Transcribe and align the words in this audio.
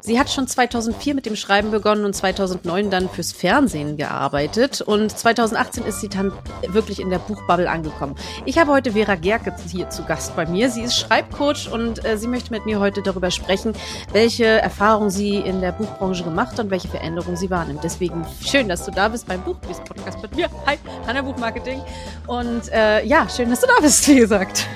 Sie 0.00 0.18
hat 0.18 0.30
schon 0.30 0.46
2004 0.46 1.14
mit 1.14 1.26
dem 1.26 1.36
Schreiben 1.36 1.70
begonnen 1.70 2.04
und 2.04 2.14
2009 2.14 2.90
dann 2.90 3.08
fürs 3.08 3.32
Fernsehen 3.32 3.96
gearbeitet. 3.96 4.80
Und 4.80 5.16
2018 5.16 5.84
ist 5.84 6.00
sie 6.00 6.08
dann 6.08 6.32
wirklich 6.66 7.00
in 7.00 7.10
der 7.10 7.18
Buchbubble 7.18 7.70
angekommen. 7.70 8.16
Ich 8.44 8.58
habe 8.58 8.72
heute 8.72 8.92
Vera 8.92 9.14
Gerke 9.14 9.54
hier 9.70 9.90
zu 9.90 10.04
Gast 10.04 10.34
bei 10.36 10.46
mir. 10.46 10.70
Sie 10.70 10.82
ist 10.82 10.96
Schreibcoach 10.96 11.70
und 11.70 12.04
äh, 12.04 12.18
sie 12.18 12.28
möchte 12.28 12.52
mit 12.52 12.66
mir 12.66 12.80
heute 12.80 13.02
darüber 13.02 13.30
sprechen, 13.30 13.74
welche 14.12 14.44
Erfahrungen 14.44 15.10
sie 15.10 15.36
in 15.36 15.60
der 15.60 15.72
Buchbranche 15.72 16.24
gemacht 16.24 16.52
hat 16.52 16.60
und 16.60 16.70
welche 16.70 16.88
Veränderungen 16.88 17.36
sie 17.36 17.50
wahrnimmt. 17.50 17.80
Deswegen 17.82 18.24
schön, 18.44 18.68
dass 18.68 18.84
du 18.84 18.90
da 18.90 19.08
bist 19.08 19.26
beim 19.26 19.42
Buchbiz-Podcast 19.42 20.22
mit 20.22 20.36
mir. 20.36 20.48
Hi, 20.66 20.78
Hanna 21.06 21.22
Buchmarketing. 21.22 21.80
Und 22.26 22.70
äh, 22.72 23.04
ja, 23.04 23.28
schön, 23.28 23.50
dass 23.50 23.60
du 23.60 23.66
da 23.66 23.80
bist, 23.80 24.06
wie 24.08 24.16
gesagt. 24.16 24.66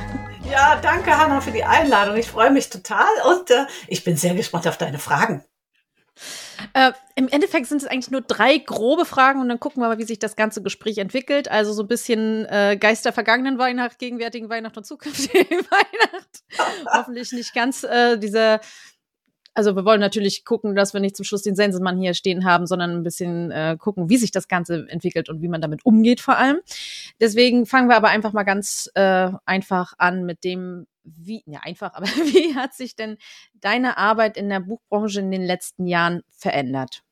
Ja, 0.50 0.76
danke 0.80 1.16
Hanna 1.16 1.40
für 1.40 1.50
die 1.50 1.64
Einladung. 1.64 2.16
Ich 2.16 2.28
freue 2.28 2.50
mich 2.50 2.70
total 2.70 3.06
und 3.30 3.50
äh, 3.50 3.66
ich 3.88 4.04
bin 4.04 4.16
sehr 4.16 4.34
gespannt 4.34 4.66
auf 4.68 4.78
deine 4.78 4.98
Fragen. 4.98 5.44
Äh, 6.72 6.92
Im 7.14 7.28
Endeffekt 7.28 7.66
sind 7.66 7.82
es 7.82 7.88
eigentlich 7.88 8.10
nur 8.10 8.22
drei 8.22 8.58
grobe 8.58 9.04
Fragen 9.04 9.40
und 9.40 9.48
dann 9.48 9.60
gucken 9.60 9.82
wir 9.82 9.88
mal, 9.88 9.98
wie 9.98 10.04
sich 10.04 10.18
das 10.18 10.36
ganze 10.36 10.62
Gespräch 10.62 10.98
entwickelt. 10.98 11.50
Also 11.50 11.72
so 11.72 11.82
ein 11.82 11.88
bisschen 11.88 12.46
äh, 12.46 12.76
Geister 12.80 13.12
vergangenen 13.12 13.58
Weihnacht, 13.58 13.98
gegenwärtigen 13.98 14.48
Weihnacht 14.48 14.76
und 14.76 14.84
zukünftigen 14.84 15.58
Weihnacht. 15.70 16.44
Hoffentlich 16.92 17.32
nicht 17.32 17.54
ganz 17.54 17.84
äh, 17.84 18.16
diese 18.16 18.60
also 19.56 19.74
wir 19.74 19.86
wollen 19.86 20.00
natürlich 20.00 20.44
gucken, 20.44 20.74
dass 20.74 20.92
wir 20.92 21.00
nicht 21.00 21.16
zum 21.16 21.24
Schluss 21.24 21.42
den 21.42 21.56
Sensenmann 21.56 21.98
hier 21.98 22.12
stehen 22.12 22.44
haben, 22.44 22.66
sondern 22.66 22.90
ein 22.90 23.02
bisschen 23.02 23.50
äh, 23.50 23.76
gucken, 23.78 24.10
wie 24.10 24.18
sich 24.18 24.30
das 24.30 24.48
Ganze 24.48 24.86
entwickelt 24.88 25.30
und 25.30 25.40
wie 25.40 25.48
man 25.48 25.62
damit 25.62 25.84
umgeht 25.86 26.20
vor 26.20 26.36
allem. 26.36 26.58
Deswegen 27.20 27.64
fangen 27.64 27.88
wir 27.88 27.96
aber 27.96 28.08
einfach 28.08 28.34
mal 28.34 28.42
ganz 28.42 28.90
äh, 28.94 29.30
einfach 29.46 29.94
an 29.96 30.26
mit 30.26 30.44
dem, 30.44 30.86
wie, 31.04 31.42
ja 31.46 31.60
einfach, 31.62 31.94
aber 31.94 32.06
wie 32.06 32.54
hat 32.54 32.74
sich 32.74 32.96
denn 32.96 33.16
deine 33.54 33.96
Arbeit 33.96 34.36
in 34.36 34.50
der 34.50 34.60
Buchbranche 34.60 35.20
in 35.20 35.30
den 35.30 35.42
letzten 35.42 35.86
Jahren 35.86 36.22
verändert? 36.30 37.02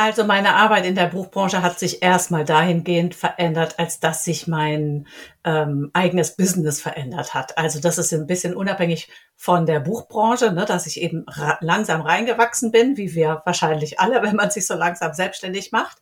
Also 0.00 0.22
meine 0.22 0.54
Arbeit 0.54 0.86
in 0.86 0.94
der 0.94 1.08
Buchbranche 1.08 1.60
hat 1.60 1.80
sich 1.80 2.04
erstmal 2.04 2.44
dahingehend 2.44 3.16
verändert, 3.16 3.80
als 3.80 3.98
dass 3.98 4.24
sich 4.24 4.46
mein 4.46 5.08
ähm, 5.42 5.90
eigenes 5.92 6.36
Business 6.36 6.80
verändert 6.80 7.34
hat. 7.34 7.58
Also 7.58 7.80
das 7.80 7.98
ist 7.98 8.14
ein 8.14 8.28
bisschen 8.28 8.54
unabhängig 8.54 9.10
von 9.34 9.66
der 9.66 9.80
Buchbranche, 9.80 10.52
ne, 10.52 10.66
dass 10.66 10.86
ich 10.86 11.00
eben 11.00 11.26
langsam 11.58 12.00
reingewachsen 12.00 12.70
bin, 12.70 12.96
wie 12.96 13.16
wir 13.16 13.42
wahrscheinlich 13.44 13.98
alle, 13.98 14.22
wenn 14.22 14.36
man 14.36 14.52
sich 14.52 14.68
so 14.68 14.74
langsam 14.74 15.14
selbstständig 15.14 15.72
macht. 15.72 15.98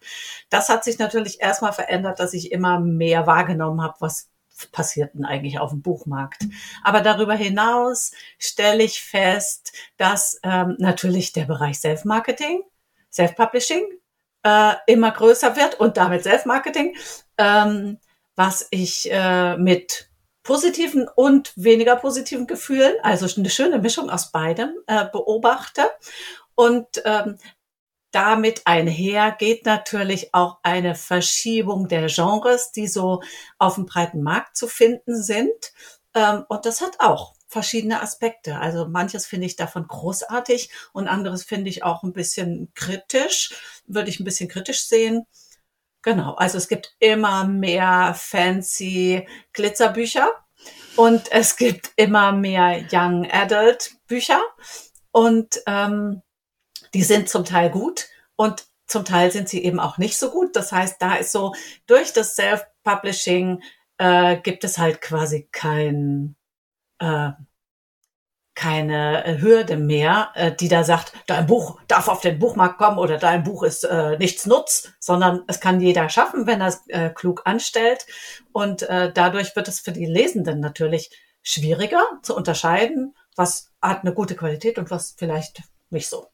Das 0.50 0.69
hat 0.69 0.84
sich 0.84 0.98
natürlich 0.98 1.41
erstmal 1.41 1.72
verändert, 1.72 2.20
dass 2.20 2.34
ich 2.34 2.52
immer 2.52 2.78
mehr 2.80 3.27
wahrgenommen 3.27 3.80
habe, 3.80 3.94
was 4.00 4.28
passiert 4.72 5.14
denn 5.14 5.24
eigentlich 5.24 5.58
auf 5.58 5.70
dem 5.70 5.80
Buchmarkt. 5.80 6.44
Aber 6.84 7.00
darüber 7.00 7.34
hinaus 7.34 8.12
stelle 8.39 8.83
ich 8.83 9.00
fest, 9.00 9.72
dass 9.97 10.39
ähm, 10.42 10.77
natürlich 10.78 11.33
der 11.33 11.47
Bereich 11.47 11.78
Self-Marketing 11.78 12.61
Self-Publishing 13.17 13.84
äh, 14.45 14.75
immer 14.86 15.11
größer 15.11 15.56
wird 15.56 15.81
und 15.81 15.97
damit 15.97 16.22
Self-Marketing, 16.22 16.97
ähm, 17.39 17.98
was 18.36 18.69
ich 18.70 19.11
äh, 19.11 19.56
mit 19.56 20.11
positiven 20.42 21.08
und 21.08 21.53
weniger 21.56 21.97
positiven 21.97 22.47
Gefühlen, 22.47 22.95
also 23.03 23.27
eine 23.36 23.50
schöne 23.50 23.78
Mischung 23.78 24.11
aus 24.11 24.31
beidem 24.31 24.70
äh, 24.86 25.06
beobachte. 25.11 25.91
Und 26.55 26.86
ähm, 27.05 27.39
damit 28.12 28.62
einher 28.64 29.33
geht 29.33 29.67
natürlich 29.67 30.33
auch 30.33 30.58
eine 30.62 30.95
Verschiebung 30.95 31.89
der 31.89 32.06
Genres, 32.06 32.70
die 32.70 32.86
so 32.86 33.23
auf 33.58 33.75
dem 33.75 33.86
breiten 33.86 34.23
Markt 34.23 34.56
zu 34.56 34.69
finden 34.69 35.20
sind. 35.20 35.73
Ähm, 36.14 36.45
und 36.48 36.64
das 36.64 36.80
hat 36.80 37.01
auch 37.01 37.36
verschiedene 37.56 38.02
Aspekte. 38.02 38.58
Also 38.58 38.86
manches 38.86 39.24
finde 39.24 39.46
ich 39.46 39.56
davon 39.56 39.88
großartig 39.88 40.68
und 40.92 41.08
anderes 41.08 41.42
finde 41.42 41.70
ich 41.70 41.82
auch 41.84 42.02
ein 42.02 42.12
bisschen 42.12 42.70
kritisch, 42.74 43.54
würde 43.86 44.10
ich 44.10 44.20
ein 44.20 44.24
bisschen 44.24 44.50
kritisch 44.50 44.84
sehen. 44.84 45.24
Genau, 46.02 46.34
also 46.34 46.58
es 46.58 46.68
gibt 46.68 46.94
immer 46.98 47.46
mehr 47.46 48.12
fancy 48.14 49.27
Glitzerbücher 49.55 50.30
und 50.96 51.33
es 51.33 51.56
gibt 51.56 51.92
immer 51.96 52.33
mehr 52.33 52.84
Young 52.92 53.27
Adult 53.30 53.92
Bücher 54.06 54.42
und 55.11 55.62
ähm, 55.66 56.20
die 56.92 57.05
sind 57.05 57.30
zum 57.30 57.46
Teil 57.46 57.70
gut 57.70 58.06
und 58.36 58.66
zum 58.86 59.06
Teil 59.06 59.33
sind 59.33 59.48
sie 59.48 59.64
eben 59.64 59.80
auch 59.80 59.96
nicht 59.96 60.18
so 60.18 60.30
gut. 60.30 60.56
Das 60.56 60.72
heißt, 60.72 61.00
da 61.00 61.14
ist 61.14 61.33
so 61.33 61.55
durch 61.86 62.12
das 62.12 62.36
Self-Publishing 62.36 63.62
äh, 63.96 64.36
gibt 64.42 64.62
es 64.62 64.77
halt 64.77 65.00
quasi 65.00 65.48
kein 65.50 66.36
äh, 66.98 67.30
keine 68.56 69.24
äh, 69.24 69.40
Hürde 69.40 69.77
mehr, 69.77 70.30
äh, 70.34 70.50
die 70.50 70.68
da 70.68 70.83
sagt, 70.83 71.12
dein 71.27 71.46
Buch 71.46 71.78
darf 71.86 72.08
auf 72.08 72.22
den 72.22 72.39
Buchmarkt 72.40 72.78
kommen 72.78 72.98
oder 72.98 73.18
dein 73.18 73.44
Buch 73.44 73.62
ist 73.62 73.84
äh, 73.84 74.18
nichts 74.18 74.46
nutz, 74.46 74.92
sondern 74.98 75.44
es 75.46 75.61
kann 75.61 75.80
jeder 75.80 76.08
schaffen, 76.08 76.46
wenn 76.46 76.61
er 76.62 76.68
es 76.68 76.83
äh, 76.89 77.11
klug 77.11 77.42
anstellt. 77.45 78.06
Und 78.52 78.83
äh, 78.83 79.12
dadurch 79.12 79.55
wird 79.55 79.68
es 79.68 79.78
für 79.78 79.92
die 79.92 80.06
Lesenden 80.06 80.58
natürlich 80.58 81.11
schwieriger 81.42 82.02
zu 82.22 82.34
unterscheiden, 82.34 83.14
was 83.36 83.70
hat 83.80 84.00
eine 84.00 84.14
gute 84.14 84.34
Qualität 84.34 84.78
und 84.78 84.90
was 84.90 85.14
vielleicht 85.16 85.62
nicht 85.90 86.08
so. 86.08 86.27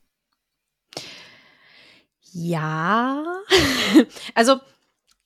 Ja, 2.31 3.43
also 4.35 4.61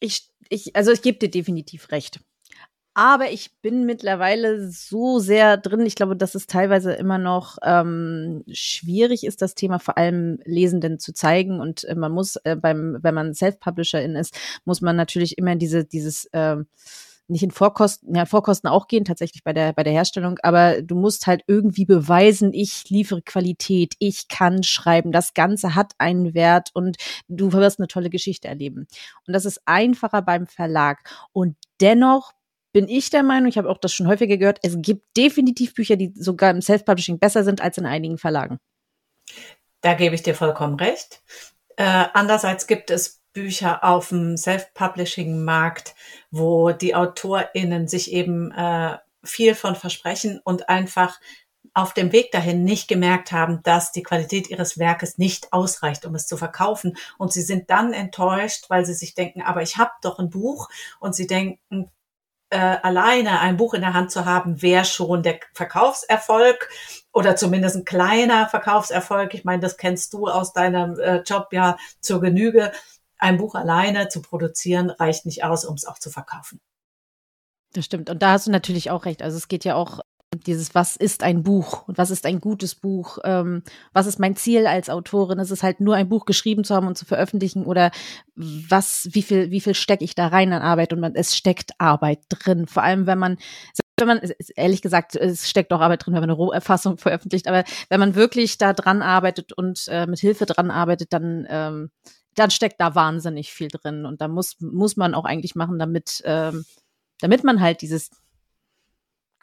ich, 0.00 0.28
ich, 0.48 0.74
also 0.74 0.90
ich 0.90 1.02
gebe 1.02 1.18
dir 1.18 1.30
definitiv 1.30 1.92
recht. 1.92 2.20
Aber 2.98 3.30
ich 3.30 3.50
bin 3.60 3.84
mittlerweile 3.84 4.70
so 4.70 5.18
sehr 5.18 5.58
drin. 5.58 5.84
Ich 5.84 5.96
glaube, 5.96 6.16
dass 6.16 6.34
es 6.34 6.46
teilweise 6.46 6.94
immer 6.94 7.18
noch 7.18 7.58
ähm, 7.62 8.42
schwierig 8.50 9.26
ist, 9.26 9.42
das 9.42 9.54
Thema 9.54 9.78
vor 9.78 9.98
allem 9.98 10.38
Lesenden 10.46 10.98
zu 10.98 11.12
zeigen. 11.12 11.60
Und 11.60 11.84
äh, 11.84 11.94
man 11.94 12.10
muss 12.12 12.36
äh, 12.44 12.56
beim, 12.56 12.96
wenn 13.02 13.14
man 13.14 13.34
Self-Publisherin 13.34 14.16
ist, 14.16 14.34
muss 14.64 14.80
man 14.80 14.96
natürlich 14.96 15.36
immer 15.36 15.56
diese, 15.56 15.84
dieses 15.84 16.24
äh, 16.32 16.56
nicht 17.28 17.42
in 17.42 17.50
Vorkosten, 17.50 18.14
ja, 18.14 18.24
Vorkosten 18.24 18.70
auch 18.70 18.86
gehen, 18.88 19.04
tatsächlich 19.04 19.44
bei 19.44 19.52
der, 19.52 19.74
bei 19.74 19.82
der 19.82 19.92
Herstellung, 19.92 20.38
aber 20.42 20.80
du 20.80 20.94
musst 20.94 21.26
halt 21.26 21.42
irgendwie 21.46 21.84
beweisen, 21.84 22.54
ich 22.54 22.88
liefere 22.88 23.20
Qualität, 23.20 23.94
ich 23.98 24.28
kann 24.28 24.62
schreiben, 24.62 25.12
das 25.12 25.34
Ganze 25.34 25.74
hat 25.74 25.92
einen 25.98 26.32
Wert 26.32 26.70
und 26.72 26.96
du 27.28 27.52
wirst 27.52 27.78
eine 27.78 27.88
tolle 27.88 28.08
Geschichte 28.08 28.48
erleben. 28.48 28.86
Und 29.26 29.34
das 29.34 29.44
ist 29.44 29.60
einfacher 29.66 30.22
beim 30.22 30.46
Verlag. 30.46 31.00
Und 31.32 31.56
dennoch 31.80 32.32
bin 32.76 32.88
ich 32.88 33.08
der 33.08 33.22
Meinung, 33.22 33.48
ich 33.48 33.56
habe 33.56 33.70
auch 33.70 33.78
das 33.78 33.94
schon 33.94 34.06
häufiger 34.06 34.36
gehört, 34.36 34.58
es 34.62 34.76
gibt 34.82 35.16
definitiv 35.16 35.72
Bücher, 35.72 35.96
die 35.96 36.12
sogar 36.14 36.50
im 36.50 36.60
Self-Publishing 36.60 37.18
besser 37.18 37.42
sind 37.42 37.62
als 37.62 37.78
in 37.78 37.86
einigen 37.86 38.18
Verlagen. 38.18 38.58
Da 39.80 39.94
gebe 39.94 40.14
ich 40.14 40.22
dir 40.22 40.34
vollkommen 40.34 40.74
recht. 40.74 41.22
Äh, 41.78 42.04
andererseits 42.12 42.66
gibt 42.66 42.90
es 42.90 43.22
Bücher 43.32 43.82
auf 43.82 44.10
dem 44.10 44.36
Self-Publishing-Markt, 44.36 45.94
wo 46.30 46.72
die 46.72 46.94
AutorInnen 46.94 47.88
sich 47.88 48.12
eben 48.12 48.52
äh, 48.52 48.98
viel 49.24 49.54
von 49.54 49.74
versprechen 49.74 50.42
und 50.44 50.68
einfach 50.68 51.18
auf 51.72 51.94
dem 51.94 52.12
Weg 52.12 52.30
dahin 52.30 52.62
nicht 52.62 52.88
gemerkt 52.88 53.32
haben, 53.32 53.62
dass 53.62 53.90
die 53.90 54.02
Qualität 54.02 54.50
ihres 54.50 54.78
Werkes 54.78 55.16
nicht 55.16 55.54
ausreicht, 55.54 56.04
um 56.04 56.14
es 56.14 56.26
zu 56.26 56.36
verkaufen. 56.36 56.98
Und 57.16 57.32
sie 57.32 57.42
sind 57.42 57.70
dann 57.70 57.94
enttäuscht, 57.94 58.66
weil 58.68 58.84
sie 58.84 58.94
sich 58.94 59.14
denken, 59.14 59.40
aber 59.40 59.62
ich 59.62 59.78
habe 59.78 59.92
doch 60.02 60.18
ein 60.18 60.28
Buch. 60.28 60.68
Und 61.00 61.14
sie 61.14 61.26
denken, 61.26 61.90
äh, 62.50 62.58
alleine 62.58 63.40
ein 63.40 63.56
Buch 63.56 63.74
in 63.74 63.80
der 63.80 63.94
Hand 63.94 64.10
zu 64.10 64.24
haben, 64.24 64.62
wäre 64.62 64.84
schon 64.84 65.22
der 65.22 65.40
Verkaufserfolg 65.52 66.68
oder 67.12 67.36
zumindest 67.36 67.76
ein 67.76 67.84
kleiner 67.84 68.48
Verkaufserfolg. 68.48 69.34
Ich 69.34 69.44
meine, 69.44 69.60
das 69.60 69.76
kennst 69.76 70.12
du 70.12 70.28
aus 70.28 70.52
deinem 70.52 70.98
äh, 70.98 71.22
Job 71.22 71.48
ja 71.52 71.76
zur 72.00 72.20
Genüge. 72.20 72.72
Ein 73.18 73.38
Buch 73.38 73.54
alleine 73.54 74.08
zu 74.08 74.22
produzieren 74.22 74.90
reicht 74.90 75.26
nicht 75.26 75.42
aus, 75.42 75.64
um 75.64 75.74
es 75.74 75.86
auch 75.86 75.98
zu 75.98 76.10
verkaufen. 76.10 76.60
Das 77.72 77.84
stimmt. 77.84 78.10
Und 78.10 78.22
da 78.22 78.32
hast 78.32 78.46
du 78.46 78.50
natürlich 78.50 78.90
auch 78.90 79.04
recht. 79.04 79.22
Also 79.22 79.36
es 79.36 79.48
geht 79.48 79.64
ja 79.64 79.74
auch 79.74 80.00
dieses, 80.40 80.74
was 80.74 80.96
ist 80.96 81.22
ein 81.22 81.42
Buch? 81.42 81.86
Und 81.88 81.98
was 81.98 82.10
ist 82.10 82.26
ein 82.26 82.40
gutes 82.40 82.74
Buch, 82.74 83.18
ähm, 83.24 83.62
was 83.92 84.06
ist 84.06 84.18
mein 84.18 84.36
Ziel 84.36 84.66
als 84.66 84.90
Autorin? 84.90 85.38
Ist 85.38 85.50
es 85.50 85.62
halt 85.62 85.80
nur 85.80 85.94
ein 85.94 86.08
Buch 86.08 86.26
geschrieben 86.26 86.64
zu 86.64 86.74
haben 86.74 86.86
und 86.86 86.98
zu 86.98 87.04
veröffentlichen 87.04 87.64
oder 87.64 87.90
was, 88.34 89.08
wie 89.12 89.22
viel, 89.22 89.50
wie 89.50 89.60
viel 89.60 89.74
stecke 89.74 90.04
ich 90.04 90.14
da 90.14 90.28
rein 90.28 90.52
an 90.52 90.62
Arbeit? 90.62 90.92
Und 90.92 91.00
man, 91.00 91.14
es 91.14 91.36
steckt 91.36 91.72
Arbeit 91.78 92.20
drin. 92.28 92.66
Vor 92.66 92.82
allem, 92.82 93.06
wenn 93.06 93.18
man, 93.18 93.38
wenn 93.98 94.08
man, 94.08 94.20
ehrlich 94.56 94.82
gesagt, 94.82 95.16
es 95.16 95.48
steckt 95.48 95.72
auch 95.72 95.80
Arbeit 95.80 96.04
drin, 96.04 96.14
wenn 96.14 96.20
man 96.20 96.30
eine 96.30 96.36
Roherfassung 96.36 96.98
veröffentlicht, 96.98 97.48
aber 97.48 97.64
wenn 97.88 98.00
man 98.00 98.14
wirklich 98.14 98.58
da 98.58 98.72
dran 98.72 99.02
arbeitet 99.02 99.52
und 99.52 99.88
äh, 99.88 100.06
mit 100.06 100.20
Hilfe 100.20 100.46
dran 100.46 100.70
arbeitet, 100.70 101.12
dann, 101.12 101.46
ähm, 101.48 101.90
dann 102.34 102.50
steckt 102.50 102.80
da 102.80 102.94
wahnsinnig 102.94 103.52
viel 103.52 103.68
drin. 103.68 104.04
Und 104.04 104.20
da 104.20 104.28
muss, 104.28 104.56
muss 104.60 104.96
man 104.96 105.14
auch 105.14 105.24
eigentlich 105.24 105.54
machen, 105.54 105.78
damit, 105.78 106.22
ähm, 106.24 106.64
damit 107.20 107.44
man 107.44 107.60
halt 107.60 107.80
dieses 107.80 108.10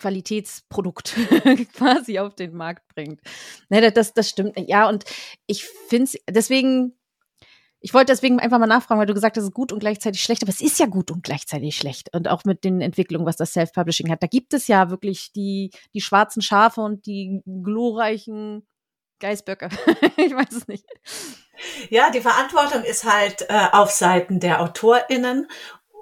Qualitätsprodukt 0.04 1.16
quasi 1.78 2.20
auf 2.20 2.36
den 2.36 2.54
Markt 2.54 2.84
bringt. 2.94 3.22
Ne, 3.70 3.90
das, 3.90 4.14
das 4.14 4.30
stimmt. 4.30 4.60
Ja, 4.68 4.90
und 4.90 5.06
ich 5.48 5.64
finde 5.64 6.04
es, 6.04 6.18
deswegen, 6.30 6.94
Ich 7.80 7.94
wollte 7.94 8.12
deswegen 8.12 8.40
einfach 8.40 8.60
mal 8.60 8.68
nachfragen, 8.68 9.00
weil 9.00 9.08
du 9.08 9.14
gesagt 9.14 9.38
hast, 9.38 9.44
es 9.44 9.50
ist 9.50 9.54
gut 9.54 9.72
und 9.72 9.80
gleichzeitig 9.80 10.22
schlecht, 10.22 10.42
aber 10.44 10.52
es 10.52 10.62
ist 10.62 10.78
ja 10.80 10.88
gut 10.88 11.10
und 11.10 11.24
gleichzeitig 11.24 11.78
schlecht. 11.78 12.14
Und 12.14 12.28
auch 12.28 12.44
mit 12.44 12.66
den 12.66 12.82
Entwicklungen, 12.82 13.26
was 13.26 13.38
das 13.38 13.54
Self-Publishing 13.54 14.12
hat. 14.12 14.22
Da 14.22 14.28
gibt 14.28 14.54
es 14.54 14.68
ja 14.68 14.90
wirklich 14.90 15.32
die, 15.32 15.72
die 15.94 16.02
schwarzen 16.02 16.42
Schafe 16.42 16.82
und 16.82 17.06
die 17.06 17.42
glorreichen 17.46 18.68
Geißböcke. 19.20 19.70
ich 20.18 20.36
weiß 20.36 20.52
es 20.52 20.68
nicht. 20.68 20.86
Ja, 21.90 22.10
die 22.10 22.22
Verantwortung 22.22 22.84
ist 22.84 23.06
halt 23.06 23.46
äh, 23.50 23.68
auf 23.72 23.92
Seiten 23.92 24.42
der 24.42 24.62
AutorInnen 24.62 25.48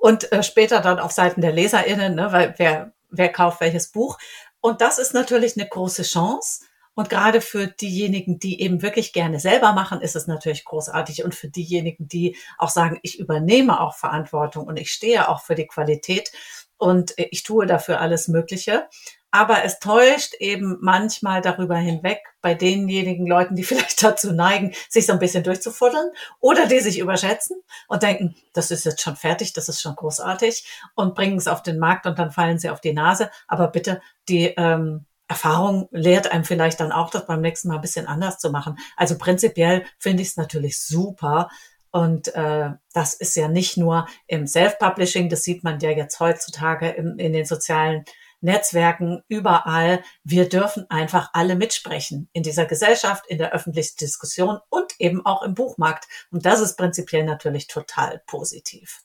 und 0.02 0.32
äh, 0.32 0.42
später 0.42 0.82
dann 0.82 1.00
auf 1.00 1.12
Seiten 1.12 1.42
der 1.42 1.52
LeserInnen, 1.52 2.16
ne, 2.16 2.32
weil 2.32 2.56
wer, 2.58 2.94
wer 3.12 3.30
kauft 3.30 3.62
welches 3.62 3.92
Buch. 3.92 4.18
Und 4.60 4.82
das 4.82 5.00
ist 5.00 5.14
natürlich 5.14 5.58
eine 5.58 5.68
große 5.68 6.04
Chance. 6.04 6.66
Und 6.94 7.10
gerade 7.10 7.40
für 7.40 7.68
diejenigen, 7.68 8.38
die 8.38 8.62
eben 8.62 8.82
wirklich 8.82 9.14
gerne 9.14 9.40
selber 9.40 9.74
machen, 9.74 10.02
ist 10.02 10.16
es 10.16 10.28
natürlich 10.28 10.66
großartig. 10.66 11.24
Und 11.24 11.36
für 11.36 11.48
diejenigen, 11.48 12.08
die 12.08 12.36
auch 12.58 12.70
sagen, 12.70 13.00
ich 13.02 13.18
übernehme 13.20 13.80
auch 13.80 13.96
Verantwortung 13.96 14.68
und 14.68 14.78
ich 14.78 14.92
stehe 14.92 15.30
auch 15.30 15.42
für 15.42 15.56
die 15.56 15.68
Qualität 15.68 16.32
und 16.78 17.14
ich 17.18 17.44
tue 17.44 17.66
dafür 17.66 18.02
alles 18.02 18.28
Mögliche. 18.28 18.88
Aber 19.32 19.64
es 19.64 19.80
täuscht 19.80 20.34
eben 20.36 20.78
manchmal 20.82 21.42
darüber 21.42 21.78
hinweg 21.78 22.20
bei 22.42 22.54
denjenigen 22.54 23.26
Leuten, 23.26 23.56
die 23.56 23.64
vielleicht 23.64 24.04
dazu 24.04 24.34
neigen, 24.34 24.74
sich 24.90 25.06
so 25.06 25.14
ein 25.14 25.20
bisschen 25.20 25.44
durchzufuddeln 25.44 26.12
oder 26.40 26.68
die 26.68 26.80
sich 26.80 27.00
überschätzen 27.00 27.58
und 27.88 28.04
denken, 28.04 28.36
das 28.54 28.72
ist 28.72 28.86
jetzt 28.86 29.02
schon 29.02 29.16
fertig, 29.16 29.54
das 29.54 29.70
ist 29.70 29.82
schon 29.82 29.96
großartig 29.96 30.68
und 30.96 31.16
bringen 31.16 31.38
es 31.38 31.48
auf 31.48 31.64
den 31.64 31.80
Markt 31.80 32.06
und 32.06 32.20
dann 32.20 32.32
fallen 32.32 32.60
sie 32.60 32.70
auf 32.70 32.82
die 32.82 32.94
Nase. 32.94 33.32
Aber 33.48 33.70
bitte, 33.70 34.02
die 34.28 34.48
ähm, 34.58 35.06
Erfahrung 35.32 35.88
lehrt 35.92 36.30
einem 36.30 36.44
vielleicht 36.44 36.82
dann 36.82 36.92
auch, 36.92 37.10
das 37.10 37.26
beim 37.26 37.40
nächsten 37.40 37.70
Mal 37.70 37.76
ein 37.76 37.82
bisschen 37.82 38.06
anders 38.06 38.38
zu 38.38 38.52
machen. 38.52 38.78
Also 38.98 39.18
prinzipiell 39.18 39.86
finde 39.98 40.24
ich 40.24 40.30
es 40.30 40.38
natürlich 40.38 40.82
super. 40.82 41.50
Und 41.90 42.36
äh, 42.36 42.72
das 42.94 43.14
ist 43.14 43.36
ja 43.38 43.48
nicht 43.48 43.78
nur 43.78 44.08
im 44.28 44.46
Self-Publishing, 44.46 45.30
das 45.30 45.44
sieht 45.44 45.64
man 45.64 45.80
ja 45.80 45.90
jetzt 45.90 46.20
heutzutage 46.20 46.90
im, 46.90 47.18
in 47.18 47.32
den 47.32 47.46
sozialen 47.46 48.04
Netzwerken, 48.42 49.24
überall. 49.28 50.04
Wir 50.24 50.50
dürfen 50.50 50.90
einfach 50.90 51.30
alle 51.34 51.56
mitsprechen 51.56 52.30
in 52.34 52.44
dieser 52.44 52.66
Gesellschaft, 52.66 53.26
in 53.28 53.38
der 53.38 53.54
öffentlichen 53.54 53.98
Diskussion 53.98 54.60
und 54.70 54.94
eben 55.00 55.26
auch 55.26 55.44
im 55.44 55.54
Buchmarkt. 55.54 56.08
Und 56.32 56.46
das 56.46 56.60
ist 56.60 56.78
prinzipiell 56.78 57.24
natürlich 57.24 57.68
total 57.68 58.22
positiv. 58.28 59.04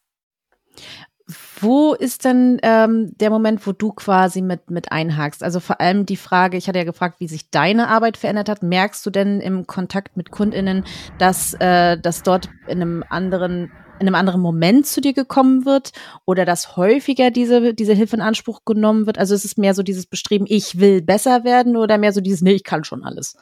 Wo 1.60 1.94
ist 1.94 2.24
denn 2.24 2.60
ähm, 2.62 3.12
der 3.18 3.30
Moment, 3.30 3.66
wo 3.66 3.72
du 3.72 3.92
quasi 3.92 4.42
mit, 4.42 4.70
mit 4.70 4.92
einhakst? 4.92 5.42
Also 5.42 5.58
vor 5.58 5.80
allem 5.80 6.06
die 6.06 6.16
Frage, 6.16 6.56
ich 6.56 6.68
hatte 6.68 6.78
ja 6.78 6.84
gefragt, 6.84 7.18
wie 7.18 7.26
sich 7.26 7.50
deine 7.50 7.88
Arbeit 7.88 8.16
verändert 8.16 8.48
hat. 8.48 8.62
Merkst 8.62 9.04
du 9.04 9.10
denn 9.10 9.40
im 9.40 9.66
Kontakt 9.66 10.16
mit 10.16 10.30
KundInnen, 10.30 10.84
dass, 11.18 11.54
äh, 11.54 11.98
dass 11.98 12.22
dort 12.22 12.48
in 12.68 12.80
einem 12.80 13.04
anderen 13.08 13.72
in 13.98 14.06
einem 14.06 14.14
anderen 14.14 14.40
Moment 14.40 14.86
zu 14.86 15.00
dir 15.00 15.12
gekommen 15.12 15.64
wird 15.64 15.92
oder 16.24 16.44
dass 16.44 16.76
häufiger 16.76 17.30
diese, 17.30 17.74
diese 17.74 17.94
Hilfe 17.94 18.16
in 18.16 18.22
Anspruch 18.22 18.64
genommen 18.64 19.06
wird? 19.06 19.18
Also 19.18 19.34
ist 19.34 19.44
es 19.44 19.56
mehr 19.56 19.74
so 19.74 19.82
dieses 19.82 20.06
Bestreben, 20.06 20.46
ich 20.48 20.78
will 20.78 21.02
besser 21.02 21.44
werden 21.44 21.76
oder 21.76 21.98
mehr 21.98 22.12
so 22.12 22.20
dieses, 22.20 22.42
nee, 22.42 22.52
ich 22.52 22.64
kann 22.64 22.84
schon 22.84 23.04
alles? 23.04 23.36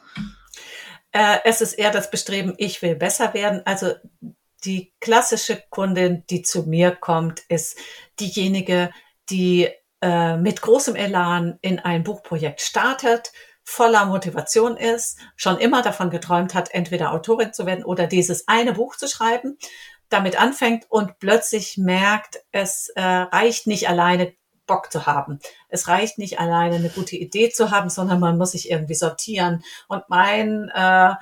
Äh, 1.11 1.37
es 1.45 1.61
ist 1.61 1.73
eher 1.73 1.91
das 1.91 2.11
Bestreben, 2.11 2.53
ich 2.57 2.81
will 2.81 2.95
besser 2.95 3.33
werden. 3.33 3.61
Also 3.65 3.93
die 4.65 4.93
klassische 4.99 5.61
Kundin, 5.69 6.23
die 6.29 6.41
zu 6.41 6.63
mir 6.63 6.91
kommt, 6.91 7.41
ist 7.47 7.77
diejenige, 8.19 8.89
die 9.29 9.69
äh, 10.01 10.37
mit 10.37 10.61
großem 10.61 10.95
Elan 10.95 11.57
in 11.61 11.79
ein 11.79 12.03
Buchprojekt 12.03 12.61
startet, 12.61 13.31
voller 13.63 14.05
Motivation 14.05 14.77
ist, 14.77 15.17
schon 15.35 15.57
immer 15.57 15.81
davon 15.81 16.11
geträumt 16.11 16.53
hat, 16.53 16.73
entweder 16.73 17.11
Autorin 17.11 17.53
zu 17.53 17.65
werden 17.65 17.83
oder 17.83 18.05
dieses 18.05 18.47
eine 18.47 18.73
Buch 18.73 18.95
zu 18.95 19.07
schreiben, 19.07 19.57
damit 20.09 20.39
anfängt 20.39 20.85
und 20.89 21.19
plötzlich 21.19 21.77
merkt, 21.77 22.39
es 22.51 22.89
äh, 22.95 23.01
reicht 23.01 23.67
nicht 23.67 23.89
alleine 23.89 24.33
Bock 24.65 24.91
zu 24.91 25.05
haben. 25.05 25.39
Es 25.69 25.87
reicht 25.87 26.17
nicht 26.17 26.39
alleine 26.39 26.75
eine 26.75 26.89
gute 26.89 27.15
Idee 27.15 27.49
zu 27.49 27.71
haben, 27.71 27.89
sondern 27.89 28.19
man 28.19 28.37
muss 28.37 28.51
sich 28.51 28.69
irgendwie 28.71 28.95
sortieren. 28.95 29.63
Und 29.87 30.03
mein 30.09 30.69
äh, 30.69 31.13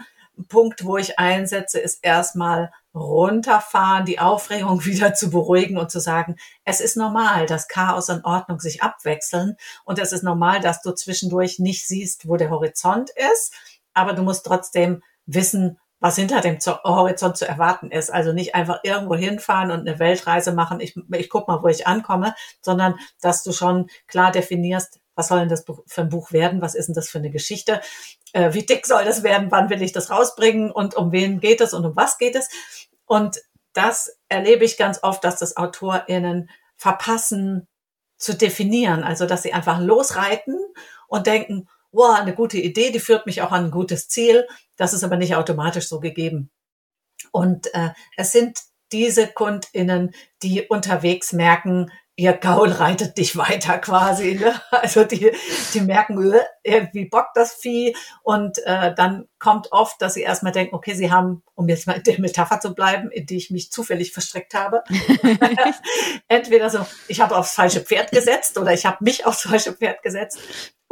Punkt, 0.48 0.86
wo 0.86 0.98
ich 0.98 1.20
einsetze, 1.20 1.80
ist 1.80 2.00
erstmal 2.04 2.72
runterfahren, 2.94 4.06
die 4.06 4.20
Aufregung 4.20 4.86
wieder 4.86 5.14
zu 5.14 5.30
beruhigen 5.30 5.78
und 5.78 5.92
zu 5.92 6.00
sagen, 6.00 6.38
es 6.66 6.80
ist 6.80 6.98
normal, 6.98 7.46
dass 7.46 7.68
Chaos 7.68 8.10
und 8.10 8.26
Ordnung 8.26 8.60
sich 8.60 8.82
abwechseln 8.82 9.58
und 9.84 10.00
es 10.00 10.12
ist 10.12 10.24
normal, 10.24 10.60
dass 10.60 10.82
du 10.82 10.92
zwischendurch 10.92 11.60
nicht 11.60 11.88
siehst, 11.88 12.28
wo 12.28 12.38
der 12.38 12.50
Horizont 12.50 13.10
ist, 13.36 13.54
aber 13.94 14.14
du 14.14 14.24
musst 14.24 14.46
trotzdem 14.46 15.02
wissen, 15.26 15.80
was 16.04 16.18
hinter 16.18 16.42
dem 16.42 16.58
Horizont 16.84 17.38
zu 17.38 17.48
erwarten 17.48 17.90
ist. 17.90 18.12
Also 18.12 18.34
nicht 18.34 18.56
einfach 18.56 18.82
irgendwo 18.84 19.16
hinfahren 19.16 19.72
und 19.72 19.88
eine 19.88 20.00
Weltreise 20.00 20.52
machen, 20.52 20.82
ich, 20.82 20.98
ich 21.14 21.30
guck 21.30 21.48
mal, 21.48 21.64
wo 21.64 21.70
ich 21.70 21.88
ankomme, 21.88 22.36
sondern 22.62 22.96
dass 23.22 23.42
du 23.42 23.54
schon 23.54 23.88
klar 24.08 24.34
definierst, 24.34 25.00
was 25.16 25.30
soll 25.30 25.40
denn 25.40 25.48
das 25.48 25.64
für 25.64 26.02
ein 26.02 26.10
Buch 26.10 26.34
werden? 26.34 26.62
Was 26.62 26.76
ist 26.76 26.88
denn 26.88 26.94
das 26.94 27.08
für 27.08 27.20
eine 27.20 27.30
Geschichte? 27.30 27.80
Äh, 28.34 28.54
wie 28.54 28.66
dick 28.66 28.86
soll 28.86 29.06
das 29.06 29.24
werden? 29.24 29.50
Wann 29.50 29.70
will 29.70 29.82
ich 29.82 29.94
das 29.94 30.12
rausbringen? 30.12 30.72
Und 30.72 30.94
um 30.96 31.14
wen 31.14 31.40
geht 31.40 31.62
es 31.62 31.74
und 31.74 31.86
um 31.86 31.96
was 31.96 32.18
geht 32.18 32.36
es? 32.36 32.50
Und 33.06 33.42
das 33.72 34.20
erlebe 34.28 34.66
ich 34.66 34.76
ganz 34.76 35.00
oft, 35.04 35.24
dass 35.24 35.40
das 35.40 35.56
AutorInnen 35.56 36.50
verpassen 36.76 37.70
zu 38.18 38.36
definieren. 38.36 39.06
Also, 39.06 39.26
dass 39.26 39.44
sie 39.44 39.54
einfach 39.54 39.80
losreiten 39.80 40.60
und 41.08 41.28
denken, 41.28 41.70
wow, 41.94 42.20
eine 42.20 42.34
gute 42.34 42.58
Idee, 42.58 42.92
die 42.92 43.00
führt 43.00 43.26
mich 43.26 43.42
auch 43.42 43.52
an 43.52 43.66
ein 43.66 43.72
gutes 43.72 44.10
Ziel. 44.10 44.48
Das 44.76 44.94
ist 44.94 45.04
aber 45.04 45.16
nicht 45.16 45.36
automatisch 45.36 45.88
so 45.88 46.00
gegeben. 46.00 46.52
Und 47.32 47.74
äh, 47.74 47.92
es 48.18 48.32
sind 48.32 48.60
diese 48.92 49.28
KundInnen, 49.28 50.14
die 50.42 50.64
unterwegs 50.68 51.34
merken, 51.34 51.92
ihr 52.16 52.34
Gaul 52.34 52.70
reitet 52.70 53.18
dich 53.18 53.36
weiter 53.38 53.78
quasi. 53.80 54.36
Ne? 54.36 54.54
Also 54.72 55.04
die, 55.04 55.32
die 55.74 55.82
merken, 55.82 56.32
äh, 56.32 56.42
irgendwie 56.64 57.06
bockt 57.06 57.36
das 57.36 57.54
Vieh. 57.54 57.96
Und 58.22 58.60
äh, 58.66 58.94
dann 58.96 59.28
kommt 59.40 59.72
oft, 59.72 60.02
dass 60.02 60.14
sie 60.14 60.22
erstmal 60.22 60.52
denken, 60.52 60.76
okay, 60.76 60.94
sie 60.94 61.12
haben, 61.12 61.44
um 61.56 61.68
jetzt 61.68 61.88
mal 61.88 61.94
in 61.94 62.04
der 62.04 62.20
Metapher 62.20 62.60
zu 62.60 62.74
bleiben, 62.74 63.10
in 63.10 63.26
die 63.26 63.38
ich 63.38 63.50
mich 63.50 63.72
zufällig 63.72 64.14
verstrickt 64.14 64.54
habe, 64.54 64.84
entweder 66.28 66.70
so, 66.70 66.86
ich 67.08 67.22
habe 67.22 67.36
aufs 67.36 67.54
falsche 67.54 67.82
Pferd 67.82 68.12
gesetzt 68.12 68.58
oder 68.58 68.74
ich 68.74 68.86
habe 68.86 69.04
mich 69.04 69.26
aufs 69.26 69.42
falsche 69.42 69.74
Pferd 69.74 70.04
gesetzt 70.04 70.40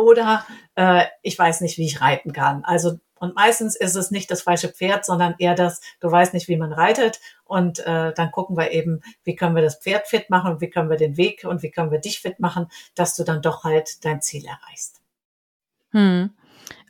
oder 0.02 0.46
äh, 0.76 1.06
ich 1.22 1.38
weiß 1.38 1.62
nicht, 1.62 1.78
wie 1.78 1.86
ich 1.86 2.02
reiten 2.02 2.34
kann. 2.34 2.64
Also 2.64 3.00
und 3.22 3.36
meistens 3.36 3.76
ist 3.76 3.96
es 3.96 4.10
nicht 4.10 4.32
das 4.32 4.42
falsche 4.42 4.70
Pferd, 4.70 5.06
sondern 5.06 5.36
eher 5.38 5.54
das, 5.54 5.80
du 6.00 6.12
weißt 6.12 6.34
nicht, 6.34 6.48
wie 6.48 6.58
man 6.58 6.74
reitet. 6.74 7.20
Und 7.46 7.78
äh, 7.86 8.14
dann 8.16 8.32
gucken 8.32 8.58
wir 8.58 8.72
eben, 8.72 9.02
wie 9.24 9.36
können 9.36 9.56
wir 9.56 9.62
das 9.62 9.78
Pferd 9.78 10.08
fit 10.08 10.32
machen 10.32 10.54
und 10.54 10.62
wie 10.62 10.72
können 10.72 10.90
wir 10.90 10.98
den 10.98 11.18
Weg 11.18 11.46
und 11.48 11.62
wie 11.62 11.70
können 11.70 11.92
wir 11.92 12.00
dich 12.00 12.20
fit 12.20 12.40
machen, 12.40 12.66
dass 12.96 13.16
du 13.16 13.24
dann 13.24 13.44
doch 13.44 13.64
halt 13.64 14.04
dein 14.04 14.22
Ziel 14.22 14.44
erreichst. 14.46 15.02
Hm. 15.92 16.32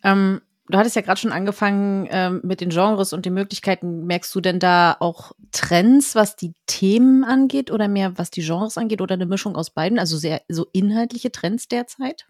Ähm, 0.05 0.41
du 0.69 0.77
hattest 0.77 0.95
ja 0.95 1.01
gerade 1.01 1.19
schon 1.19 1.33
angefangen 1.33 2.07
ähm, 2.09 2.39
mit 2.45 2.61
den 2.61 2.69
Genres 2.69 3.11
und 3.11 3.25
den 3.25 3.33
Möglichkeiten. 3.33 4.05
Merkst 4.05 4.33
du 4.33 4.39
denn 4.39 4.59
da 4.59 4.95
auch 5.01 5.33
Trends, 5.51 6.15
was 6.15 6.37
die 6.37 6.53
Themen 6.65 7.25
angeht 7.25 7.71
oder 7.71 7.89
mehr 7.89 8.17
was 8.17 8.31
die 8.31 8.41
Genres 8.41 8.77
angeht 8.77 9.01
oder 9.01 9.15
eine 9.15 9.25
Mischung 9.25 9.57
aus 9.57 9.69
beiden? 9.69 9.99
Also 9.99 10.15
sehr 10.15 10.41
so 10.47 10.65
inhaltliche 10.71 11.33
Trends 11.33 11.67
derzeit? 11.67 12.27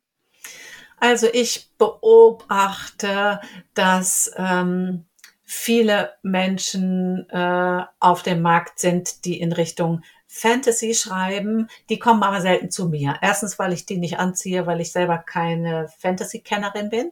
Also 1.01 1.27
ich 1.33 1.69
beobachte, 1.79 3.41
dass 3.73 4.31
ähm, 4.37 5.05
viele 5.43 6.11
Menschen 6.21 7.27
äh, 7.31 7.81
auf 7.99 8.21
dem 8.21 8.43
Markt 8.43 8.77
sind, 8.77 9.25
die 9.25 9.41
in 9.41 9.51
Richtung 9.51 10.03
Fantasy 10.27 10.93
schreiben. 10.93 11.67
Die 11.89 11.97
kommen 11.97 12.21
aber 12.21 12.39
selten 12.39 12.69
zu 12.69 12.87
mir. 12.87 13.15
Erstens, 13.19 13.57
weil 13.57 13.73
ich 13.73 13.87
die 13.87 13.97
nicht 13.97 14.19
anziehe, 14.19 14.67
weil 14.67 14.79
ich 14.79 14.91
selber 14.91 15.17
keine 15.17 15.87
Fantasy-Kennerin 15.97 16.91
bin. 16.91 17.11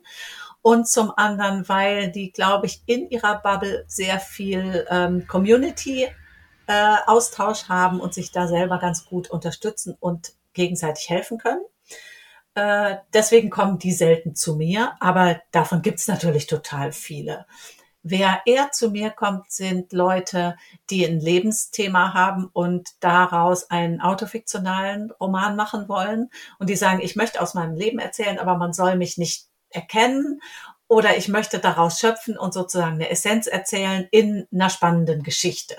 Und 0.61 0.87
zum 0.87 1.11
anderen, 1.17 1.67
weil 1.67 2.11
die, 2.11 2.31
glaube 2.31 2.67
ich, 2.67 2.83
in 2.85 3.09
ihrer 3.09 3.41
Bubble 3.41 3.85
sehr 3.87 4.19
viel 4.19 4.85
ähm, 4.91 5.25
Community-Austausch 5.25 7.63
äh, 7.63 7.69
haben 7.69 7.99
und 7.99 8.13
sich 8.13 8.31
da 8.31 8.47
selber 8.47 8.77
ganz 8.77 9.05
gut 9.05 9.31
unterstützen 9.31 9.97
und 9.99 10.33
gegenseitig 10.53 11.09
helfen 11.09 11.39
können. 11.39 11.63
Äh, 12.59 12.97
deswegen 13.13 13.49
kommen 13.49 13.79
die 13.79 13.93
selten 13.93 14.35
zu 14.35 14.57
mir, 14.57 14.93
aber 14.99 15.41
davon 15.51 15.81
gibt's 15.81 16.09
natürlich 16.09 16.45
total 16.45 16.91
viele. 16.91 17.45
Wer 18.03 18.41
eher 18.45 18.71
zu 18.71 18.91
mir 18.91 19.11
kommt, 19.11 19.49
sind 19.51 19.93
Leute, 19.93 20.57
die 20.89 21.05
ein 21.05 21.21
Lebensthema 21.21 22.13
haben 22.13 22.49
und 22.51 22.89
daraus 22.99 23.69
einen 23.69 24.01
autofiktionalen 24.01 25.11
Roman 25.11 25.55
machen 25.55 25.87
wollen 25.87 26.29
und 26.59 26.69
die 26.69 26.75
sagen, 26.75 26.99
ich 27.01 27.15
möchte 27.15 27.41
aus 27.41 27.53
meinem 27.53 27.75
Leben 27.75 27.99
erzählen, 27.99 28.39
aber 28.39 28.57
man 28.57 28.73
soll 28.73 28.97
mich 28.97 29.17
nicht 29.17 29.47
erkennen 29.69 30.41
oder 30.87 31.15
ich 31.15 31.29
möchte 31.29 31.59
daraus 31.59 31.99
schöpfen 31.99 32.37
und 32.37 32.53
sozusagen 32.53 32.95
eine 32.95 33.09
Essenz 33.09 33.47
erzählen 33.47 34.07
in 34.11 34.47
einer 34.51 34.69
spannenden 34.69 35.23
Geschichte. 35.23 35.77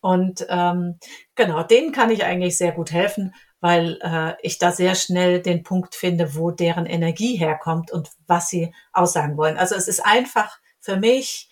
Und 0.00 0.46
ähm, 0.48 0.98
genau, 1.34 1.62
denen 1.62 1.90
kann 1.90 2.10
ich 2.10 2.24
eigentlich 2.24 2.58
sehr 2.58 2.72
gut 2.72 2.92
helfen, 2.92 3.34
weil 3.64 3.98
äh, 4.02 4.34
ich 4.42 4.58
da 4.58 4.72
sehr 4.72 4.94
schnell 4.94 5.40
den 5.40 5.62
Punkt 5.62 5.94
finde, 5.94 6.34
wo 6.34 6.50
deren 6.50 6.84
Energie 6.84 7.36
herkommt 7.36 7.90
und 7.90 8.10
was 8.26 8.48
sie 8.48 8.74
aussagen 8.92 9.38
wollen. 9.38 9.56
Also 9.56 9.74
es 9.74 9.88
ist 9.88 10.04
einfach 10.04 10.58
für 10.80 10.98
mich 10.98 11.48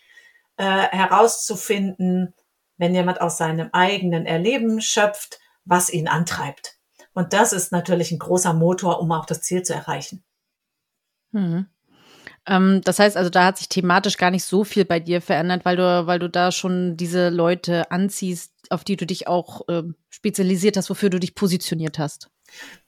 äh, 0.59 0.89
herauszufinden, 0.91 2.35
wenn 2.77 2.95
jemand 2.95 3.23
aus 3.23 3.39
seinem 3.39 3.71
eigenen 3.73 4.27
Erleben 4.27 4.83
schöpft, 4.83 5.39
was 5.65 5.91
ihn 5.91 6.07
antreibt. 6.07 6.77
Und 7.15 7.33
das 7.33 7.55
ist 7.55 7.73
natürlich 7.73 8.13
ein 8.13 8.19
großer 8.19 8.53
Motor, 8.53 9.01
um 9.01 9.11
auch 9.11 9.25
das 9.25 9.41
Ziel 9.41 9.63
zu 9.63 9.73
erreichen. 9.73 10.23
Mhm. 11.31 11.67
Ähm, 12.47 12.83
das 12.85 12.99
heißt 12.99 13.17
also, 13.17 13.31
da 13.31 13.47
hat 13.47 13.57
sich 13.57 13.71
thematisch 13.71 14.19
gar 14.19 14.31
nicht 14.31 14.45
so 14.45 14.65
viel 14.65 14.85
bei 14.85 15.01
dir 15.01 15.23
verändert, 15.23 15.65
weil 15.65 15.77
du, 15.77 16.07
weil 16.07 16.19
du 16.19 16.29
da 16.29 16.53
schon 16.53 16.99
diese 16.99 17.31
Leute 17.31 17.91
anziehst, 17.91 18.52
auf 18.73 18.85
die 18.85 18.97
du 18.97 19.07
dich 19.07 19.29
auch 19.29 19.69
äh, 19.69 19.83
spezialisiert 20.11 20.77
hast, 20.77 20.91
wofür 20.91 21.11
du 21.11 21.21
dich 21.21 21.35
positioniert 21.35 21.99
hast. 21.99 22.31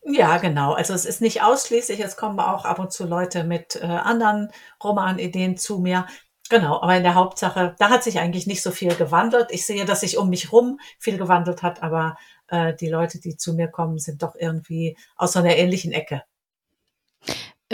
Ja, 0.04 0.38
genau. 0.38 0.74
Also 0.74 0.92
es 0.92 1.04
ist 1.04 1.20
nicht 1.20 1.42
ausschließlich, 1.42 2.00
es 2.00 2.16
kommen 2.16 2.38
auch 2.40 2.64
ab 2.64 2.78
und 2.78 2.92
zu 2.92 3.06
Leute 3.06 3.44
mit 3.44 3.76
äh, 3.76 3.84
anderen 3.86 4.50
Romanideen 4.82 5.56
zu 5.56 5.78
mir. 5.78 6.06
Genau, 6.50 6.80
aber 6.82 6.96
in 6.96 7.02
der 7.02 7.14
Hauptsache, 7.14 7.74
da 7.78 7.88
hat 7.88 8.04
sich 8.04 8.18
eigentlich 8.18 8.46
nicht 8.46 8.62
so 8.62 8.70
viel 8.70 8.94
gewandelt. 8.94 9.46
Ich 9.50 9.64
sehe, 9.64 9.86
dass 9.86 10.00
sich 10.00 10.18
um 10.18 10.28
mich 10.28 10.52
rum 10.52 10.78
viel 10.98 11.16
gewandelt 11.16 11.62
hat, 11.62 11.82
aber 11.82 12.18
äh, 12.48 12.74
die 12.74 12.88
Leute, 12.88 13.18
die 13.18 13.36
zu 13.36 13.54
mir 13.54 13.68
kommen, 13.68 13.98
sind 13.98 14.22
doch 14.22 14.34
irgendwie 14.34 14.96
aus 15.16 15.32
so 15.32 15.38
einer 15.38 15.56
ähnlichen 15.56 15.92
Ecke. 15.92 16.22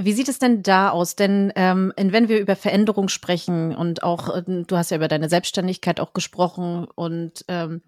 Wie 0.02 0.12
sieht 0.12 0.28
es 0.28 0.38
denn 0.38 0.62
da 0.62 0.90
aus? 0.90 1.16
Denn 1.16 1.52
ähm, 1.56 1.92
wenn 1.96 2.28
wir 2.28 2.40
über 2.40 2.56
Veränderung 2.56 3.08
sprechen 3.08 3.74
und 3.74 4.02
auch, 4.02 4.34
äh, 4.34 4.42
du 4.46 4.76
hast 4.76 4.90
ja 4.90 4.96
über 4.96 5.08
deine 5.08 5.28
Selbstständigkeit 5.28 6.00
auch 6.00 6.12
gesprochen 6.12 6.86
und 6.94 7.44
ähm, 7.48 7.82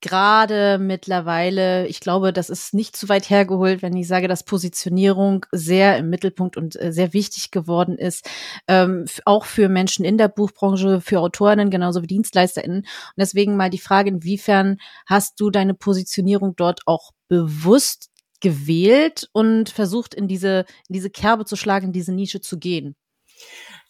gerade 0.00 0.78
mittlerweile, 0.78 1.86
ich 1.86 2.00
glaube, 2.00 2.32
das 2.32 2.50
ist 2.50 2.74
nicht 2.74 2.96
zu 2.96 3.08
weit 3.08 3.30
hergeholt, 3.30 3.82
wenn 3.82 3.96
ich 3.96 4.06
sage, 4.06 4.28
dass 4.28 4.44
Positionierung 4.44 5.46
sehr 5.52 5.96
im 5.98 6.10
Mittelpunkt 6.10 6.56
und 6.56 6.80
äh, 6.80 6.92
sehr 6.92 7.12
wichtig 7.12 7.50
geworden 7.50 7.96
ist, 7.96 8.28
ähm, 8.68 9.06
auch 9.24 9.46
für 9.46 9.68
Menschen 9.68 10.04
in 10.04 10.18
der 10.18 10.28
Buchbranche, 10.28 11.00
für 11.00 11.20
Autorinnen, 11.20 11.70
genauso 11.70 12.02
wie 12.02 12.06
DienstleisterInnen. 12.06 12.80
Und 12.80 12.86
deswegen 13.16 13.56
mal 13.56 13.70
die 13.70 13.78
Frage, 13.78 14.10
inwiefern 14.10 14.76
hast 15.06 15.40
du 15.40 15.50
deine 15.50 15.74
Positionierung 15.74 16.54
dort 16.56 16.80
auch 16.86 17.12
bewusst 17.28 18.10
gewählt 18.40 19.28
und 19.32 19.70
versucht, 19.70 20.14
in 20.14 20.28
diese, 20.28 20.66
in 20.88 20.92
diese 20.94 21.10
Kerbe 21.10 21.44
zu 21.44 21.56
schlagen, 21.56 21.86
in 21.86 21.92
diese 21.92 22.12
Nische 22.12 22.40
zu 22.40 22.58
gehen? 22.58 22.96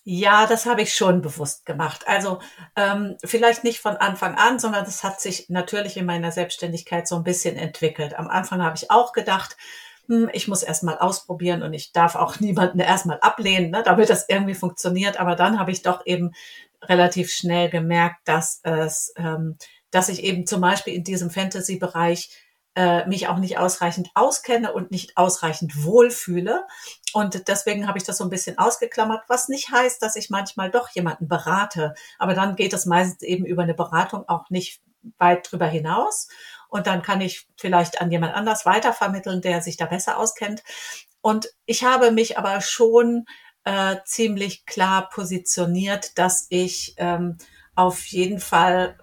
Ja, 0.09 0.47
das 0.47 0.67
habe 0.67 0.83
ich 0.83 0.95
schon 0.95 1.21
bewusst 1.21 1.67
gemacht. 1.67 2.05
Also 2.07 2.39
ähm, 2.77 3.17
vielleicht 3.25 3.65
nicht 3.65 3.81
von 3.81 3.97
Anfang 3.97 4.37
an, 4.37 4.61
sondern 4.61 4.85
das 4.85 5.03
hat 5.03 5.21
sich 5.21 5.49
natürlich 5.49 5.97
in 5.97 6.07
meiner 6.07 6.31
Selbstständigkeit 6.31 7.09
so 7.09 7.17
ein 7.17 7.25
bisschen 7.25 7.57
entwickelt. 7.57 8.17
Am 8.17 8.29
Anfang 8.29 8.63
habe 8.63 8.77
ich 8.77 8.91
auch 8.93 9.13
gedacht, 9.13 9.57
hm, 10.07 10.31
ich 10.33 10.47
muss 10.47 10.63
erst 10.63 10.85
mal 10.85 10.97
ausprobieren 10.99 11.65
und 11.65 11.73
ich 11.73 11.93
darf 11.93 12.15
auch 12.15 12.39
niemanden 12.41 12.79
erstmal 12.79 13.19
ablehnen, 13.21 13.71
ne, 13.71 13.83
damit 13.85 14.09
das 14.09 14.29
irgendwie 14.29 14.55
funktioniert. 14.55 15.19
Aber 15.19 15.35
dann 15.35 15.59
habe 15.59 15.73
ich 15.73 15.83
doch 15.83 16.07
eben 16.07 16.33
relativ 16.83 17.33
schnell 17.33 17.69
gemerkt, 17.69 18.29
dass 18.29 18.61
es, 18.63 19.13
ähm, 19.17 19.57
dass 19.91 20.09
ich 20.09 20.23
eben 20.23 20.47
zum 20.47 20.61
Beispiel 20.61 20.95
in 20.95 21.03
diesem 21.03 21.31
Fantasy-Bereich 21.31 22.31
äh, 22.77 23.07
mich 23.07 23.27
auch 23.27 23.39
nicht 23.39 23.59
ausreichend 23.59 24.11
auskenne 24.15 24.73
und 24.73 24.91
nicht 24.91 25.17
ausreichend 25.17 25.83
wohlfühle. 25.83 26.67
Und 27.15 27.49
deswegen 27.49 27.89
habe 27.89 27.97
ich 27.97 28.05
das 28.05 28.19
so 28.19 28.25
ein 28.25 28.31
bisschen 28.31 28.59
ausgeklammert, 28.59 29.25
was 29.29 29.49
nicht 29.49 29.71
heißt, 29.73 30.03
dass 30.03 30.15
ich 30.15 30.29
manchmal 30.29 30.71
doch 30.71 30.91
jemanden 30.91 31.27
berate. 31.27 31.95
Aber 32.19 32.35
dann 32.35 32.55
geht 32.55 32.75
es 32.75 32.85
meistens 32.85 33.23
eben 33.23 33.47
über 33.47 33.63
eine 33.63 33.73
Beratung 33.73 34.29
auch 34.29 34.51
nicht 34.51 34.83
weit 35.19 35.51
drüber 35.51 35.67
hinaus. 35.67 36.29
Und 36.69 36.87
dann 36.87 37.01
kann 37.01 37.23
ich 37.23 37.49
vielleicht 37.57 38.03
an 38.03 38.11
jemand 38.11 38.35
anders 38.35 38.67
weitervermitteln, 38.67 39.41
der 39.41 39.63
sich 39.63 39.79
da 39.79 39.87
besser 39.87 40.19
auskennt. 40.19 40.63
Und 41.23 41.49
ich 41.65 41.83
habe 41.83 42.11
mich 42.11 42.37
aber 42.37 42.61
schon 42.61 43.25
äh, 43.65 43.97
ziemlich 44.05 44.67
klar 44.67 45.09
positioniert, 45.09 46.19
dass 46.19 46.47
ich 46.51 46.95
ähm, 46.99 47.39
auf 47.75 48.05
jeden 48.07 48.39
Fall 48.39 48.99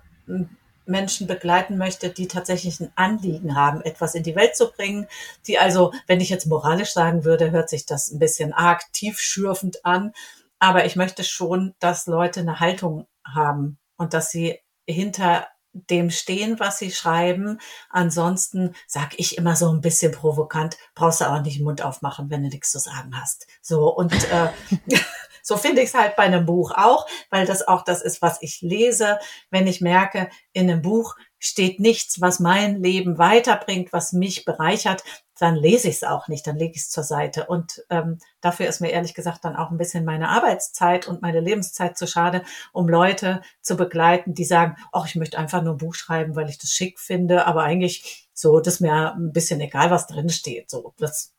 Menschen 0.86 1.28
begleiten 1.28 1.78
möchte, 1.78 2.10
die 2.10 2.28
tatsächlich 2.28 2.80
ein 2.80 2.92
Anliegen 2.96 3.56
haben, 3.56 3.82
etwas 3.82 4.16
in 4.16 4.24
die 4.24 4.36
Welt 4.36 4.56
zu 4.56 4.72
bringen, 4.72 5.08
die 5.48 5.58
also, 5.58 5.94
wenn 6.08 6.22
ich 6.22 6.30
jetzt 6.30 6.46
moralisch 6.46 6.94
sagen 6.94 7.25
würde, 7.25 7.52
hört 7.52 7.70
sich 7.70 7.86
das 7.86 8.12
ein 8.12 8.20
bisschen 8.20 8.54
arg 8.54 8.82
tiefschürfend 8.94 9.86
an, 9.86 10.13
aber 10.60 10.86
ich 10.86 10.96
möchte 10.96 11.24
schon, 11.24 11.75
dass 11.80 12.08
Leute 12.08 12.40
eine 12.40 12.60
Haltung 12.60 13.08
haben 13.25 13.78
und 13.98 14.13
dass 14.13 14.32
sie 14.32 14.60
hinter 14.88 15.48
dem 15.74 16.12
stehen, 16.12 16.60
was 16.60 16.78
sie 16.78 16.92
schreiben. 16.92 17.60
Ansonsten 17.90 18.75
sag 18.88 19.18
ich 19.20 19.38
immer 19.38 19.56
so 19.56 19.72
ein 19.72 19.82
bisschen 19.82 20.12
provokant, 20.12 20.78
brauchst 20.94 21.22
du 21.22 21.25
auch 21.25 21.42
nicht 21.42 21.58
den 21.58 21.63
Mund 21.63 21.82
aufmachen, 21.82 22.30
wenn 22.30 22.44
du 22.44 22.50
nichts 22.50 22.72
zu 22.72 22.80
sagen 22.80 23.20
hast. 23.20 23.48
So 23.62 23.94
und 23.94 24.13
äh, 24.13 24.50
So 25.43 25.57
finde 25.57 25.81
ich 25.81 25.89
es 25.89 25.93
halt 25.93 26.15
bei 26.15 26.23
einem 26.23 26.45
Buch 26.45 26.71
auch, 26.71 27.05
weil 27.29 27.45
das 27.45 27.67
auch 27.67 27.83
das 27.83 28.01
ist, 28.01 28.21
was 28.21 28.41
ich 28.41 28.62
lese. 28.62 29.19
Wenn 29.51 29.67
ich 29.67 29.81
merke, 29.81 30.29
in 30.53 30.71
einem 30.71 30.81
Buch 30.81 31.15
steht 31.38 31.81
nichts, 31.81 32.21
was 32.21 32.39
mein 32.39 32.81
Leben 32.81 33.17
weiterbringt, 33.17 33.91
was 33.91 34.13
mich 34.13 34.45
bereichert, 34.45 35.03
dann 35.38 35.55
lese 35.55 35.89
ich 35.89 35.95
es 35.95 36.03
auch 36.03 36.29
nicht, 36.29 36.47
dann 36.47 36.55
lege 36.55 36.75
ich 36.75 36.83
es 36.83 36.89
zur 36.89 37.03
Seite. 37.03 37.47
Und 37.47 37.83
ähm, 37.89 38.19
dafür 38.39 38.67
ist 38.67 38.79
mir 38.79 38.91
ehrlich 38.91 39.13
gesagt 39.13 39.43
dann 39.43 39.57
auch 39.57 39.69
ein 39.69 39.77
bisschen 39.77 40.05
meine 40.05 40.29
Arbeitszeit 40.29 41.05
und 41.05 41.21
meine 41.21 41.41
Lebenszeit 41.41 41.97
zu 41.97 42.07
schade, 42.07 42.43
um 42.71 42.88
Leute 42.88 43.41
zu 43.62 43.75
begleiten, 43.75 44.33
die 44.33 44.45
sagen, 44.45 44.77
ach, 44.93 45.05
ich 45.05 45.15
möchte 45.15 45.38
einfach 45.38 45.62
nur 45.62 45.73
ein 45.73 45.79
Buch 45.79 45.95
schreiben, 45.95 46.38
weil 46.38 46.50
ich 46.50 46.59
das 46.59 46.71
schick 46.71 46.97
finde, 46.97 47.45
aber 47.45 47.63
eigentlich 47.63 48.29
so, 48.33 48.62
das 48.62 48.75
ist 48.75 48.79
mir 48.79 49.13
ein 49.13 49.33
bisschen 49.33 49.59
egal, 49.59 49.91
was 49.91 50.07
drin 50.07 50.29
steht. 50.29 50.69
So, 50.69 50.93
das, 50.97 51.33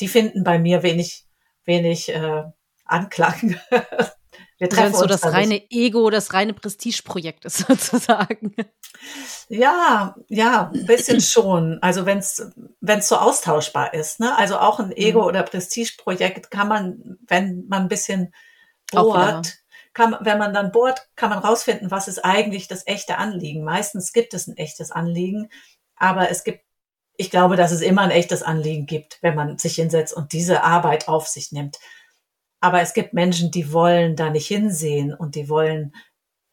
die 0.00 0.08
finden 0.08 0.42
bei 0.42 0.58
mir 0.58 0.82
wenig, 0.82 1.26
wenig 1.64 2.08
äh, 2.08 2.42
Anklang. 2.88 3.60
Wir 4.58 4.68
treffen 4.68 4.94
so 4.94 5.06
das 5.06 5.24
reine 5.24 5.70
Ego, 5.70 6.10
das 6.10 6.34
reine 6.34 6.52
Prestigeprojekt 6.52 7.44
ist 7.44 7.58
sozusagen. 7.68 8.56
Ja, 9.48 10.16
ja, 10.28 10.70
ein 10.74 10.84
bisschen 10.84 11.20
schon. 11.20 11.78
Also 11.80 12.06
wenn 12.06 12.18
es 12.18 12.50
wenn 12.80 12.98
es 12.98 13.08
so 13.08 13.16
austauschbar 13.16 13.94
ist, 13.94 14.18
ne? 14.18 14.36
Also 14.36 14.58
auch 14.58 14.80
ein 14.80 14.90
Ego- 14.90 15.22
mhm. 15.22 15.26
oder 15.26 15.42
Prestigeprojekt 15.44 16.50
kann 16.50 16.68
man, 16.68 17.18
wenn 17.28 17.66
man 17.68 17.82
ein 17.82 17.88
bisschen 17.88 18.34
bohrt, 18.90 19.58
kann, 19.94 20.16
wenn 20.20 20.38
man 20.38 20.52
dann 20.52 20.72
bohrt, 20.72 21.08
kann 21.14 21.30
man 21.30 21.38
rausfinden, 21.38 21.92
was 21.92 22.08
ist 22.08 22.24
eigentlich 22.24 22.66
das 22.66 22.84
echte 22.86 23.18
Anliegen. 23.18 23.62
Meistens 23.62 24.12
gibt 24.12 24.34
es 24.34 24.48
ein 24.48 24.56
echtes 24.56 24.90
Anliegen, 24.90 25.50
aber 25.96 26.30
es 26.30 26.42
gibt 26.42 26.64
ich 27.20 27.30
glaube, 27.30 27.56
dass 27.56 27.72
es 27.72 27.80
immer 27.80 28.02
ein 28.02 28.12
echtes 28.12 28.44
Anliegen 28.44 28.86
gibt, 28.86 29.18
wenn 29.22 29.34
man 29.34 29.58
sich 29.58 29.74
hinsetzt 29.74 30.14
und 30.14 30.32
diese 30.32 30.62
Arbeit 30.62 31.08
auf 31.08 31.26
sich 31.26 31.50
nimmt. 31.50 31.76
Aber 32.60 32.80
es 32.80 32.94
gibt 32.94 33.14
Menschen, 33.14 33.50
die 33.50 33.72
wollen 33.72 34.16
da 34.16 34.30
nicht 34.30 34.46
hinsehen 34.46 35.14
und 35.14 35.34
die 35.34 35.48
wollen 35.48 35.92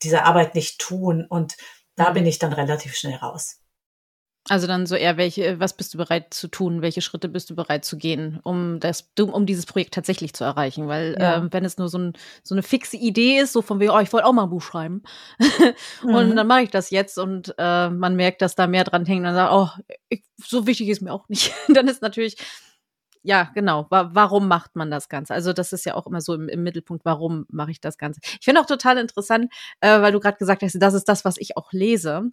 diese 0.04 0.24
Arbeit 0.24 0.56
nicht 0.56 0.80
tun. 0.80 1.26
Und 1.28 1.56
da 1.96 2.12
bin 2.12 2.26
ich 2.26 2.40
dann 2.40 2.54
relativ 2.54 2.96
schnell 2.96 3.16
raus. 3.16 3.62
Also 4.48 4.68
dann 4.68 4.86
so 4.86 4.96
eher, 4.96 5.18
welche, 5.18 5.60
was 5.60 5.76
bist 5.76 5.96
du 5.96 5.98
bereit 5.98 6.32
zu 6.32 6.48
tun? 6.48 6.84
Welche 6.84 7.02
Schritte 7.02 7.30
bist 7.30 7.50
du 7.50 7.56
bereit 7.56 7.84
zu 7.84 7.98
gehen, 7.98 8.40
um 8.44 8.80
das, 8.80 9.10
um 9.20 9.48
dieses 9.48 9.66
Projekt 9.66 9.96
tatsächlich 9.96 10.34
zu 10.34 10.44
erreichen? 10.44 10.88
Weil 10.88 11.18
ja. 11.20 11.38
ähm, 11.38 11.48
wenn 11.52 11.66
es 11.66 11.80
nur 11.80 11.90
so, 11.90 11.98
ein, 11.98 12.14
so 12.44 12.54
eine 12.54 12.62
fixe 12.62 12.96
Idee 12.96 13.40
ist, 13.40 13.54
so 13.54 13.64
von 13.64 13.80
wie, 13.80 13.90
oh, 13.90 13.98
ich 13.98 14.14
wollte 14.14 14.28
auch 14.28 14.34
mal 14.34 14.44
ein 14.44 14.52
Buch 14.52 14.62
schreiben, 14.62 15.02
und 16.04 16.30
mhm. 16.30 16.36
dann 16.36 16.46
mache 16.46 16.62
ich 16.62 16.70
das 16.70 16.92
jetzt 16.92 17.18
und 17.18 17.56
äh, 17.58 17.90
man 17.90 18.16
merkt, 18.16 18.44
dass 18.44 18.54
da 18.54 18.68
mehr 18.68 18.84
dran 18.84 19.08
hängt 19.08 19.22
und 19.22 19.26
dann 19.26 19.34
sagt, 19.34 19.52
oh, 19.52 19.70
ich, 20.10 20.24
so 20.38 20.68
wichtig 20.68 20.90
ist 20.90 21.02
mir 21.02 21.12
auch 21.12 21.28
nicht. 21.28 21.52
dann 21.74 21.88
ist 21.88 22.04
natürlich 22.04 22.38
ja, 23.26 23.50
genau. 23.56 23.88
Wa 23.90 24.12
warum 24.14 24.48
macht 24.48 24.76
man 24.76 24.92
das 24.92 25.10
Ganze? 25.10 25.34
Also 25.34 25.52
das 25.52 25.74
ist 25.74 25.86
ja 25.86 25.96
auch 25.96 26.06
immer 26.06 26.22
so 26.22 26.36
im, 26.36 26.48
im 26.48 26.62
Mittelpunkt, 26.62 27.06
warum 27.06 27.46
mache 27.50 27.72
ich 27.72 27.82
das 27.82 27.98
Ganze? 27.98 28.20
Ich 28.24 28.46
finde 28.46 28.62
auch 28.62 28.68
total 28.68 29.00
interessant, 29.00 29.52
äh, 29.82 30.00
weil 30.02 30.12
du 30.12 30.20
gerade 30.20 30.38
gesagt 30.38 30.62
hast, 30.62 30.76
das 30.80 30.94
ist 30.94 31.10
das, 31.10 31.26
was 31.26 31.38
ich 31.38 31.58
auch 31.58 31.74
lese. 31.74 32.32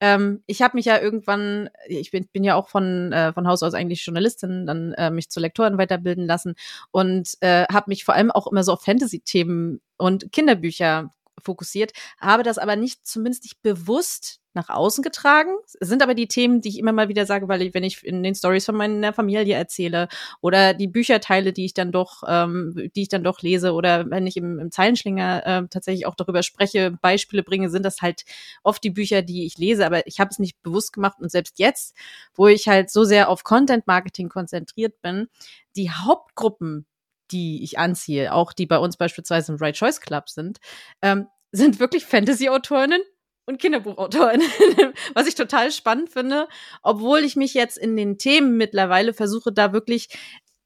Ähm, 0.00 0.42
ich 0.46 0.60
habe 0.60 0.76
mich 0.76 0.86
ja 0.86 1.00
irgendwann, 1.00 1.70
ich 1.86 2.10
bin, 2.10 2.26
bin 2.32 2.42
ja 2.42 2.56
auch 2.56 2.68
von, 2.68 3.12
äh, 3.12 3.32
von 3.32 3.46
Haus 3.46 3.62
aus 3.62 3.74
eigentlich 3.74 4.04
Journalistin, 4.04 4.66
dann 4.66 4.94
äh, 4.94 5.10
mich 5.10 5.30
zur 5.30 5.42
Lektorin 5.42 5.78
weiterbilden 5.78 6.26
lassen 6.26 6.56
und 6.90 7.34
äh, 7.40 7.66
habe 7.72 7.84
mich 7.88 8.04
vor 8.04 8.14
allem 8.14 8.32
auch 8.32 8.48
immer 8.50 8.64
so 8.64 8.72
auf 8.72 8.82
Fantasy-Themen 8.82 9.80
und 9.96 10.32
Kinderbücher 10.32 11.14
fokussiert, 11.42 11.92
habe 12.20 12.42
das 12.42 12.58
aber 12.58 12.76
nicht, 12.76 13.06
zumindest 13.06 13.44
nicht 13.44 13.62
bewusst 13.62 14.40
nach 14.54 14.68
außen 14.68 15.02
getragen. 15.02 15.50
Es 15.80 15.88
sind 15.88 16.02
aber 16.02 16.14
die 16.14 16.28
Themen, 16.28 16.60
die 16.60 16.68
ich 16.68 16.78
immer 16.78 16.92
mal 16.92 17.08
wieder 17.08 17.26
sage, 17.26 17.48
weil 17.48 17.62
ich, 17.62 17.74
wenn 17.74 17.84
ich 17.84 18.04
in 18.04 18.22
den 18.22 18.34
Stories 18.34 18.66
von 18.66 18.76
meiner 18.76 19.12
Familie 19.12 19.54
erzähle 19.54 20.08
oder 20.40 20.74
die 20.74 20.88
Bücherteile, 20.88 21.52
die 21.52 21.64
ich 21.64 21.74
dann 21.74 21.90
doch, 21.90 22.22
ähm, 22.26 22.90
die 22.94 23.02
ich 23.02 23.08
dann 23.08 23.24
doch 23.24 23.40
lese 23.40 23.72
oder 23.72 24.10
wenn 24.10 24.26
ich 24.26 24.36
im, 24.36 24.58
im 24.58 24.70
Zeilenschlinger 24.70 25.46
äh, 25.46 25.68
tatsächlich 25.68 26.06
auch 26.06 26.14
darüber 26.14 26.42
spreche, 26.42 26.90
Beispiele 27.00 27.42
bringe, 27.42 27.70
sind 27.70 27.84
das 27.84 28.02
halt 28.02 28.24
oft 28.62 28.84
die 28.84 28.90
Bücher, 28.90 29.22
die 29.22 29.46
ich 29.46 29.58
lese, 29.58 29.86
aber 29.86 30.06
ich 30.06 30.20
habe 30.20 30.28
es 30.30 30.38
nicht 30.38 30.60
bewusst 30.62 30.92
gemacht 30.92 31.18
und 31.20 31.30
selbst 31.30 31.58
jetzt, 31.58 31.96
wo 32.34 32.46
ich 32.46 32.68
halt 32.68 32.90
so 32.90 33.04
sehr 33.04 33.28
auf 33.28 33.44
Content 33.44 33.86
Marketing 33.86 34.28
konzentriert 34.28 35.00
bin, 35.00 35.28
die 35.76 35.90
Hauptgruppen, 35.90 36.86
die 37.32 37.64
ich 37.64 37.78
anziehe, 37.78 38.32
auch 38.32 38.52
die 38.52 38.66
bei 38.66 38.78
uns 38.78 38.96
beispielsweise 38.96 39.52
im 39.52 39.58
Right 39.58 39.76
Choice 39.76 40.00
Club 40.00 40.28
sind, 40.28 40.58
ähm, 41.00 41.26
sind 41.50 41.80
wirklich 41.80 42.04
Fantasy-Autorinnen 42.06 43.02
und 43.46 43.60
Kinderbuchautorin, 43.60 44.40
was 45.14 45.26
ich 45.26 45.34
total 45.34 45.72
spannend 45.72 46.10
finde, 46.10 46.48
obwohl 46.82 47.20
ich 47.20 47.36
mich 47.36 47.54
jetzt 47.54 47.76
in 47.76 47.96
den 47.96 48.18
Themen 48.18 48.56
mittlerweile 48.56 49.12
versuche, 49.14 49.52
da 49.52 49.72
wirklich 49.72 50.08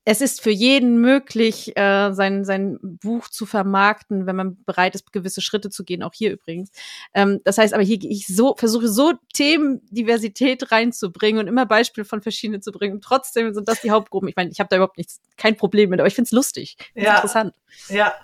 es 0.08 0.20
ist 0.20 0.40
für 0.40 0.50
jeden 0.50 1.00
möglich, 1.00 1.76
äh, 1.76 2.12
sein, 2.12 2.44
sein 2.44 2.78
Buch 2.80 3.28
zu 3.28 3.44
vermarkten, 3.44 4.24
wenn 4.26 4.36
man 4.36 4.64
bereit 4.64 4.94
ist, 4.94 5.12
gewisse 5.12 5.42
Schritte 5.42 5.68
zu 5.68 5.82
gehen, 5.82 6.04
auch 6.04 6.14
hier 6.14 6.30
übrigens. 6.30 6.70
Ähm, 7.12 7.40
das 7.42 7.58
heißt 7.58 7.74
aber 7.74 7.82
hier, 7.82 7.98
ich 8.00 8.28
so, 8.28 8.54
versuche 8.56 8.86
so 8.86 9.14
Themendiversität 9.34 10.70
reinzubringen 10.70 11.40
und 11.40 11.48
immer 11.48 11.66
Beispiele 11.66 12.04
von 12.04 12.22
verschiedenen 12.22 12.62
zu 12.62 12.70
bringen. 12.70 12.94
Und 12.94 13.04
trotzdem 13.04 13.52
sind 13.52 13.66
das 13.66 13.80
die 13.80 13.90
Hauptgruppen. 13.90 14.28
Ich 14.28 14.36
meine, 14.36 14.48
ich 14.48 14.60
habe 14.60 14.68
da 14.68 14.76
überhaupt 14.76 14.96
nichts, 14.96 15.20
kein 15.36 15.56
Problem 15.56 15.90
mit, 15.90 15.98
aber 15.98 16.06
ich 16.06 16.14
finde 16.14 16.28
es 16.28 16.32
lustig. 16.32 16.76
Ja, 16.94 17.16
interessant. 17.16 17.56
Ja, 17.88 18.14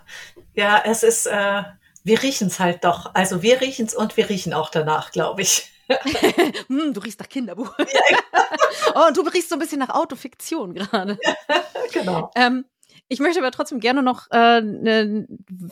ja, 0.53 0.81
es 0.85 1.03
ist, 1.03 1.25
äh, 1.25 1.63
wir 2.05 2.23
riechen 2.23 2.47
es 2.47 2.61
halt 2.61 2.85
doch. 2.85 3.13
Also 3.13 3.41
wir 3.41 3.59
riechen 3.59 3.87
es 3.87 3.93
und 3.93 4.15
wir 4.15 4.29
riechen 4.29 4.53
auch 4.53 4.69
danach, 4.69 5.11
glaube 5.11 5.41
ich. 5.41 5.72
hm, 6.67 6.93
du 6.93 6.99
riechst 6.99 7.19
nach 7.19 7.29
Kinderbuch. 7.29 7.73
Oh, 8.95 9.07
und 9.07 9.17
du 9.17 9.21
riechst 9.21 9.49
so 9.49 9.55
ein 9.55 9.59
bisschen 9.59 9.79
nach 9.79 9.89
Autofiktion 9.89 10.73
gerade. 10.73 11.17
genau. 11.93 12.31
Ähm, 12.35 12.65
ich 13.07 13.19
möchte 13.19 13.39
aber 13.39 13.51
trotzdem 13.51 13.79
gerne 13.79 14.01
noch 14.03 14.27
äh, 14.31 14.61
ne, 14.61 15.27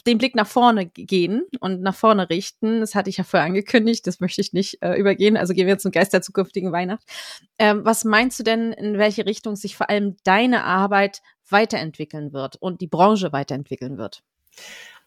den 0.05 0.17
Blick 0.17 0.35
nach 0.35 0.47
vorne 0.47 0.85
gehen 0.85 1.43
und 1.59 1.81
nach 1.81 1.95
vorne 1.95 2.29
richten. 2.29 2.79
Das 2.79 2.95
hatte 2.95 3.09
ich 3.09 3.17
ja 3.17 3.23
vorher 3.23 3.47
angekündigt, 3.47 4.05
das 4.07 4.19
möchte 4.19 4.41
ich 4.41 4.53
nicht 4.53 4.81
äh, 4.81 4.95
übergehen. 4.95 5.37
Also 5.37 5.53
gehen 5.53 5.67
wir 5.67 5.77
zum 5.77 5.91
Geist 5.91 6.13
der 6.13 6.21
zukünftigen 6.21 6.71
Weihnacht. 6.71 7.03
Ähm, 7.57 7.83
was 7.83 8.03
meinst 8.03 8.39
du 8.39 8.43
denn, 8.43 8.71
in 8.73 8.97
welche 8.97 9.25
Richtung 9.25 9.55
sich 9.55 9.75
vor 9.75 9.89
allem 9.89 10.17
deine 10.23 10.63
Arbeit 10.63 11.21
weiterentwickeln 11.49 12.33
wird 12.33 12.55
und 12.57 12.81
die 12.81 12.87
Branche 12.87 13.31
weiterentwickeln 13.31 13.97
wird? 13.97 14.23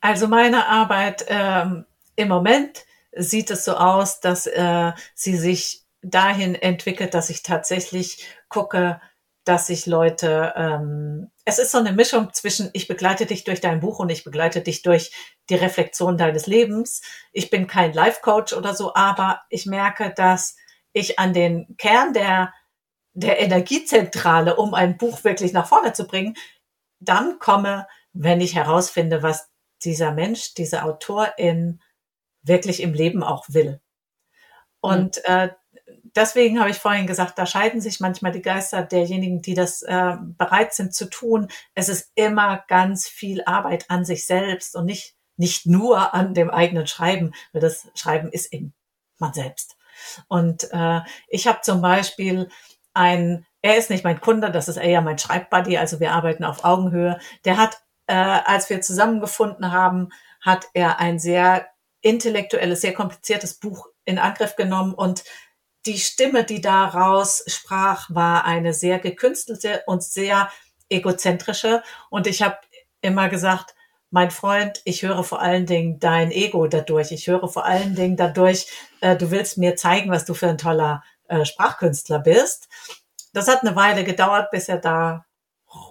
Also 0.00 0.28
meine 0.28 0.66
Arbeit 0.66 1.24
ähm, 1.28 1.84
im 2.16 2.28
Moment 2.28 2.84
sieht 3.16 3.50
es 3.50 3.64
so 3.64 3.76
aus, 3.76 4.20
dass 4.20 4.46
äh, 4.46 4.92
sie 5.14 5.36
sich 5.36 5.84
dahin 6.02 6.54
entwickelt, 6.54 7.14
dass 7.14 7.30
ich 7.30 7.42
tatsächlich 7.42 8.26
gucke, 8.48 9.00
dass 9.44 9.66
sich 9.66 9.86
Leute, 9.86 10.54
ähm, 10.56 11.30
es 11.44 11.58
ist 11.58 11.70
so 11.70 11.78
eine 11.78 11.92
Mischung 11.92 12.32
zwischen, 12.32 12.70
ich 12.72 12.88
begleite 12.88 13.26
dich 13.26 13.44
durch 13.44 13.60
dein 13.60 13.80
Buch 13.80 13.98
und 13.98 14.08
ich 14.10 14.24
begleite 14.24 14.62
dich 14.62 14.82
durch 14.82 15.12
die 15.50 15.54
Reflexion 15.54 16.16
deines 16.16 16.46
Lebens. 16.46 17.02
Ich 17.32 17.50
bin 17.50 17.66
kein 17.66 17.92
Life-Coach 17.92 18.54
oder 18.54 18.74
so, 18.74 18.94
aber 18.94 19.42
ich 19.50 19.66
merke, 19.66 20.12
dass 20.16 20.56
ich 20.92 21.18
an 21.18 21.34
den 21.34 21.76
Kern 21.76 22.14
der, 22.14 22.54
der 23.12 23.40
Energiezentrale, 23.40 24.56
um 24.56 24.72
ein 24.72 24.96
Buch 24.96 25.24
wirklich 25.24 25.52
nach 25.52 25.66
vorne 25.66 25.92
zu 25.92 26.06
bringen, 26.06 26.34
dann 27.00 27.38
komme, 27.38 27.86
wenn 28.12 28.40
ich 28.40 28.54
herausfinde, 28.54 29.22
was 29.22 29.50
dieser 29.82 30.12
Mensch, 30.12 30.54
diese 30.54 30.84
Autorin 30.84 31.80
wirklich 32.44 32.80
im 32.82 32.94
Leben 32.94 33.22
auch 33.22 33.46
will. 33.48 33.80
Und 34.80 35.16
mhm. 35.26 35.34
äh, 35.34 35.48
deswegen 36.14 36.60
habe 36.60 36.70
ich 36.70 36.78
vorhin 36.78 37.06
gesagt, 37.06 37.38
da 37.38 37.46
scheiden 37.46 37.80
sich 37.80 38.00
manchmal 38.00 38.32
die 38.32 38.42
Geister 38.42 38.82
derjenigen, 38.82 39.42
die 39.42 39.54
das 39.54 39.82
äh, 39.82 40.16
bereit 40.20 40.74
sind 40.74 40.94
zu 40.94 41.06
tun. 41.06 41.48
Es 41.74 41.88
ist 41.88 42.12
immer 42.14 42.64
ganz 42.68 43.08
viel 43.08 43.42
Arbeit 43.44 43.90
an 43.90 44.04
sich 44.04 44.26
selbst 44.26 44.76
und 44.76 44.86
nicht, 44.86 45.16
nicht 45.36 45.66
nur 45.66 46.14
an 46.14 46.34
dem 46.34 46.50
eigenen 46.50 46.86
Schreiben, 46.86 47.32
weil 47.52 47.62
das 47.62 47.88
Schreiben 47.94 48.30
ist 48.30 48.52
eben 48.52 48.74
man 49.18 49.32
selbst. 49.32 49.76
Und 50.28 50.68
äh, 50.72 51.00
ich 51.28 51.46
habe 51.46 51.60
zum 51.62 51.80
Beispiel 51.80 52.48
ein, 52.94 53.46
er 53.62 53.76
ist 53.76 53.90
nicht 53.90 54.04
mein 54.04 54.20
Kunde, 54.20 54.50
das 54.50 54.68
ist 54.68 54.76
eher 54.76 55.02
mein 55.02 55.18
Schreibbuddy, 55.18 55.78
also 55.78 56.00
wir 56.00 56.12
arbeiten 56.12 56.44
auf 56.44 56.64
Augenhöhe. 56.64 57.18
Der 57.44 57.56
hat, 57.56 57.78
äh, 58.06 58.14
als 58.14 58.70
wir 58.70 58.80
zusammengefunden 58.80 59.72
haben, 59.72 60.10
hat 60.40 60.66
er 60.74 61.00
ein 61.00 61.18
sehr 61.18 61.66
intellektuelles, 62.04 62.82
sehr 62.82 62.92
kompliziertes 62.92 63.54
Buch 63.54 63.88
in 64.04 64.18
Angriff 64.18 64.56
genommen 64.56 64.94
und 64.94 65.24
die 65.86 65.98
Stimme, 65.98 66.44
die 66.44 66.60
daraus 66.60 67.44
sprach, 67.46 68.08
war 68.10 68.44
eine 68.44 68.72
sehr 68.72 68.98
gekünstelte 68.98 69.82
und 69.86 70.02
sehr 70.02 70.50
egozentrische. 70.88 71.82
Und 72.10 72.26
ich 72.26 72.42
habe 72.42 72.56
immer 73.00 73.28
gesagt, 73.28 73.74
mein 74.10 74.30
Freund, 74.30 74.80
ich 74.84 75.02
höre 75.02 75.24
vor 75.24 75.40
allen 75.42 75.66
Dingen 75.66 75.98
dein 75.98 76.30
Ego 76.30 76.66
dadurch. 76.68 77.10
Ich 77.10 77.26
höre 77.26 77.48
vor 77.48 77.66
allen 77.66 77.94
Dingen 77.94 78.16
dadurch, 78.16 78.66
äh, 79.00 79.16
du 79.16 79.30
willst 79.30 79.58
mir 79.58 79.76
zeigen, 79.76 80.10
was 80.10 80.24
du 80.24 80.34
für 80.34 80.48
ein 80.48 80.58
toller 80.58 81.02
äh, 81.28 81.44
Sprachkünstler 81.44 82.20
bist. 82.20 82.68
Das 83.32 83.48
hat 83.48 83.62
eine 83.62 83.76
Weile 83.76 84.04
gedauert, 84.04 84.50
bis 84.50 84.68
er 84.68 84.78
da 84.78 85.26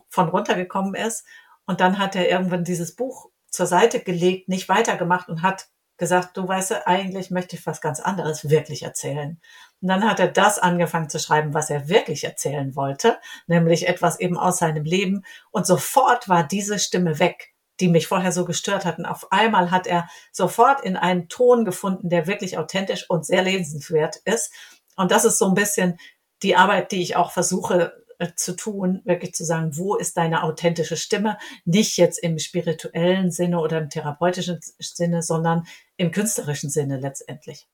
von 0.09 0.29
runtergekommen 0.29 0.95
ist. 0.95 1.25
Und 1.65 1.81
dann 1.81 1.99
hat 1.99 2.15
er 2.15 2.29
irgendwann 2.29 2.63
dieses 2.63 2.95
Buch 2.95 3.29
zur 3.49 3.67
Seite 3.67 3.99
gelegt, 3.99 4.49
nicht 4.49 4.69
weitergemacht 4.69 5.29
und 5.29 5.41
hat 5.41 5.67
gesagt, 6.03 6.35
du 6.35 6.45
weißt, 6.45 6.85
eigentlich 6.85 7.31
möchte 7.31 7.55
ich 7.55 7.65
was 7.65 7.79
ganz 7.79 8.01
anderes 8.01 8.49
wirklich 8.49 8.83
erzählen. 8.83 9.39
Und 9.81 9.87
dann 9.87 10.03
hat 10.03 10.19
er 10.19 10.27
das 10.27 10.59
angefangen 10.59 11.09
zu 11.09 11.17
schreiben, 11.17 11.53
was 11.53 11.69
er 11.69 11.87
wirklich 11.87 12.25
erzählen 12.25 12.75
wollte, 12.75 13.17
nämlich 13.47 13.87
etwas 13.87 14.19
eben 14.19 14.37
aus 14.37 14.57
seinem 14.57 14.83
Leben. 14.83 15.23
Und 15.51 15.65
sofort 15.65 16.27
war 16.27 16.45
diese 16.45 16.77
Stimme 16.77 17.19
weg, 17.19 17.53
die 17.79 17.87
mich 17.87 18.07
vorher 18.07 18.33
so 18.33 18.43
gestört 18.43 18.83
hatten. 18.83 19.05
Auf 19.05 19.31
einmal 19.31 19.71
hat 19.71 19.87
er 19.87 20.09
sofort 20.33 20.81
in 20.81 20.97
einen 20.97 21.29
Ton 21.29 21.63
gefunden, 21.63 22.09
der 22.09 22.27
wirklich 22.27 22.57
authentisch 22.57 23.09
und 23.09 23.25
sehr 23.25 23.41
lesenswert 23.41 24.17
ist. 24.25 24.51
Und 24.97 25.09
das 25.11 25.23
ist 25.23 25.37
so 25.37 25.47
ein 25.47 25.55
bisschen 25.55 25.97
die 26.43 26.57
Arbeit, 26.57 26.91
die 26.91 27.01
ich 27.01 27.15
auch 27.15 27.31
versuche 27.31 28.02
zu 28.35 28.55
tun, 28.55 29.01
wirklich 29.05 29.33
zu 29.33 29.43
sagen, 29.43 29.77
wo 29.77 29.95
ist 29.95 30.17
deine 30.17 30.43
authentische 30.43 30.97
Stimme? 30.97 31.37
Nicht 31.65 31.97
jetzt 31.97 32.17
im 32.17 32.39
spirituellen 32.39 33.31
Sinne 33.31 33.59
oder 33.59 33.79
im 33.79 33.89
therapeutischen 33.89 34.59
Sinne, 34.61 35.21
sondern 35.21 35.63
im 35.97 36.11
künstlerischen 36.11 36.69
Sinne 36.69 36.97
letztendlich. 36.97 37.67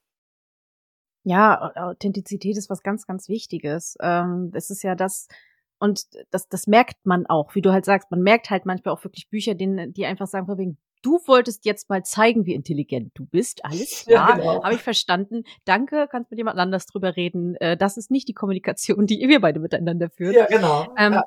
Ja, 1.24 1.72
Authentizität 1.76 2.58
ist 2.58 2.70
was 2.70 2.82
ganz, 2.82 3.06
ganz 3.06 3.30
Wichtiges. 3.30 3.98
Ähm, 4.02 4.52
es 4.54 4.70
ist 4.70 4.84
ja 4.84 4.96
das, 4.96 5.28
und 5.80 6.06
das, 6.32 6.48
das 6.48 6.68
merkt 6.68 7.06
man 7.06 7.26
auch, 7.26 7.56
wie 7.56 7.62
du 7.62 7.72
halt 7.72 7.86
sagst, 7.86 8.12
man 8.12 8.22
merkt 8.22 8.50
halt 8.50 8.66
manchmal 8.66 8.94
auch 8.94 9.04
wirklich 9.04 9.30
Bücher, 9.30 9.56
denen, 9.56 9.94
die 9.94 10.06
einfach 10.06 10.28
sagen, 10.28 10.48
wegen, 10.58 10.78
du 11.02 11.20
wolltest 11.26 11.66
jetzt 11.66 11.90
mal 11.90 12.04
zeigen, 12.04 12.46
wie 12.46 12.54
intelligent 12.54 13.12
du 13.16 13.26
bist. 13.26 13.64
Alles 13.66 14.06
klar, 14.06 14.30
ja, 14.30 14.36
genau. 14.36 14.64
habe 14.64 14.76
ich 14.76 14.82
verstanden. 14.82 15.44
Danke, 15.66 16.08
kannst 16.10 16.32
mit 16.32 16.38
jemand 16.38 16.58
anders 16.60 16.86
drüber 16.86 17.16
reden. 17.16 17.56
Äh, 17.56 17.78
das 17.78 17.98
ist 17.98 18.12
nicht 18.12 18.28
die 18.28 18.34
Kommunikation, 18.34 19.06
die 19.08 19.20
wir 19.28 19.42
beide 19.42 19.60
miteinander 19.60 20.10
führen. 20.10 20.34
Ja, 20.34 20.46
genau. 20.46 20.94
Ähm, 20.98 21.14
ja. 21.14 21.24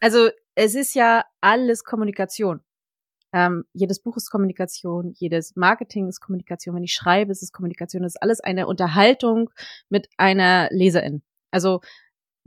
Also 0.00 0.30
es 0.54 0.74
ist 0.74 0.94
ja 0.94 1.24
alles 1.40 1.84
Kommunikation. 1.84 2.60
Ähm, 3.32 3.64
jedes 3.74 4.00
Buch 4.00 4.16
ist 4.16 4.30
Kommunikation, 4.30 5.12
jedes 5.16 5.54
Marketing 5.54 6.08
ist 6.08 6.20
Kommunikation. 6.20 6.74
Wenn 6.74 6.84
ich 6.84 6.94
schreibe, 6.94 7.32
ist 7.32 7.42
es 7.42 7.52
Kommunikation. 7.52 8.02
Das 8.02 8.14
ist 8.14 8.22
alles 8.22 8.40
eine 8.40 8.66
Unterhaltung 8.66 9.50
mit 9.90 10.08
einer 10.16 10.68
Leserin. 10.70 11.22
Also 11.50 11.80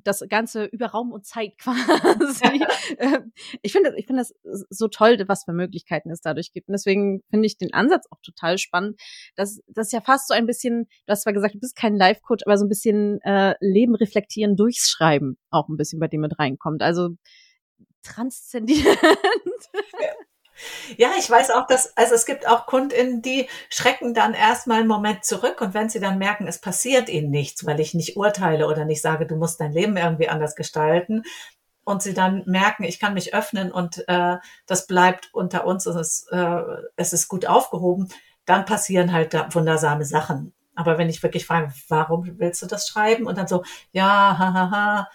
das 0.03 0.23
Ganze 0.29 0.65
über 0.65 0.87
Raum 0.87 1.11
und 1.11 1.25
Zeit 1.25 1.57
quasi. 1.59 2.65
Ähm, 2.97 3.31
ich 3.61 3.71
finde 3.71 3.93
ich 3.95 4.05
finde 4.05 4.21
das 4.21 4.33
so 4.69 4.87
toll, 4.87 5.17
was 5.27 5.45
für 5.45 5.53
Möglichkeiten 5.53 6.11
es 6.11 6.21
dadurch 6.21 6.51
gibt. 6.51 6.67
Und 6.67 6.73
deswegen 6.73 7.21
finde 7.29 7.45
ich 7.45 7.57
den 7.57 7.73
Ansatz 7.73 8.05
auch 8.09 8.19
total 8.21 8.57
spannend. 8.57 8.99
dass 9.35 9.61
das 9.67 9.91
ja 9.91 10.01
fast 10.01 10.27
so 10.27 10.33
ein 10.33 10.45
bisschen, 10.45 10.87
du 11.05 11.11
hast 11.11 11.23
zwar 11.23 11.33
gesagt, 11.33 11.55
du 11.55 11.59
bist 11.59 11.75
kein 11.75 11.95
Life-Coach, 11.95 12.43
aber 12.45 12.57
so 12.57 12.65
ein 12.65 12.69
bisschen 12.69 13.21
äh, 13.21 13.55
Leben 13.59 13.95
reflektieren 13.95 14.55
durchs 14.55 14.89
Schreiben 14.89 15.37
auch 15.49 15.69
ein 15.69 15.77
bisschen 15.77 15.99
bei 15.99 16.07
dem 16.07 16.21
mit 16.21 16.37
reinkommt. 16.37 16.81
Also 16.81 17.11
transzendierend. 18.03 18.97
Ja, 20.97 21.11
ich 21.17 21.29
weiß 21.29 21.51
auch, 21.51 21.67
dass, 21.67 21.95
also 21.97 22.15
es 22.15 22.25
gibt 22.25 22.47
auch 22.47 22.65
KundInnen, 22.65 23.21
die 23.21 23.47
schrecken 23.69 24.13
dann 24.13 24.33
erstmal 24.33 24.79
einen 24.79 24.87
Moment 24.87 25.25
zurück 25.25 25.61
und 25.61 25.73
wenn 25.73 25.89
sie 25.89 25.99
dann 25.99 26.17
merken, 26.17 26.47
es 26.47 26.59
passiert 26.59 27.09
ihnen 27.09 27.31
nichts, 27.31 27.65
weil 27.65 27.79
ich 27.79 27.93
nicht 27.93 28.17
urteile 28.17 28.67
oder 28.67 28.85
nicht 28.85 29.01
sage, 29.01 29.25
du 29.25 29.35
musst 29.35 29.59
dein 29.59 29.71
Leben 29.73 29.97
irgendwie 29.97 30.29
anders 30.29 30.55
gestalten 30.55 31.23
und 31.83 32.01
sie 32.01 32.13
dann 32.13 32.43
merken, 32.45 32.83
ich 32.83 32.99
kann 32.99 33.13
mich 33.13 33.33
öffnen 33.33 33.71
und 33.71 34.07
äh, 34.07 34.37
das 34.65 34.87
bleibt 34.87 35.29
unter 35.33 35.65
uns 35.65 35.87
und 35.87 35.97
es, 35.97 36.27
äh, 36.31 36.61
es 36.95 37.13
ist 37.13 37.27
gut 37.27 37.45
aufgehoben, 37.45 38.09
dann 38.45 38.65
passieren 38.65 39.11
halt 39.13 39.33
da 39.33 39.53
wundersame 39.53 40.05
Sachen. 40.05 40.53
Aber 40.75 40.97
wenn 40.97 41.09
ich 41.09 41.21
wirklich 41.21 41.45
frage, 41.45 41.73
warum 41.89 42.39
willst 42.39 42.61
du 42.61 42.65
das 42.65 42.87
schreiben? 42.87 43.27
Und 43.27 43.37
dann 43.37 43.47
so, 43.47 43.63
ja, 43.91 44.37
hahaha, 44.37 44.53
ha, 44.53 44.71
ha, 44.71 45.09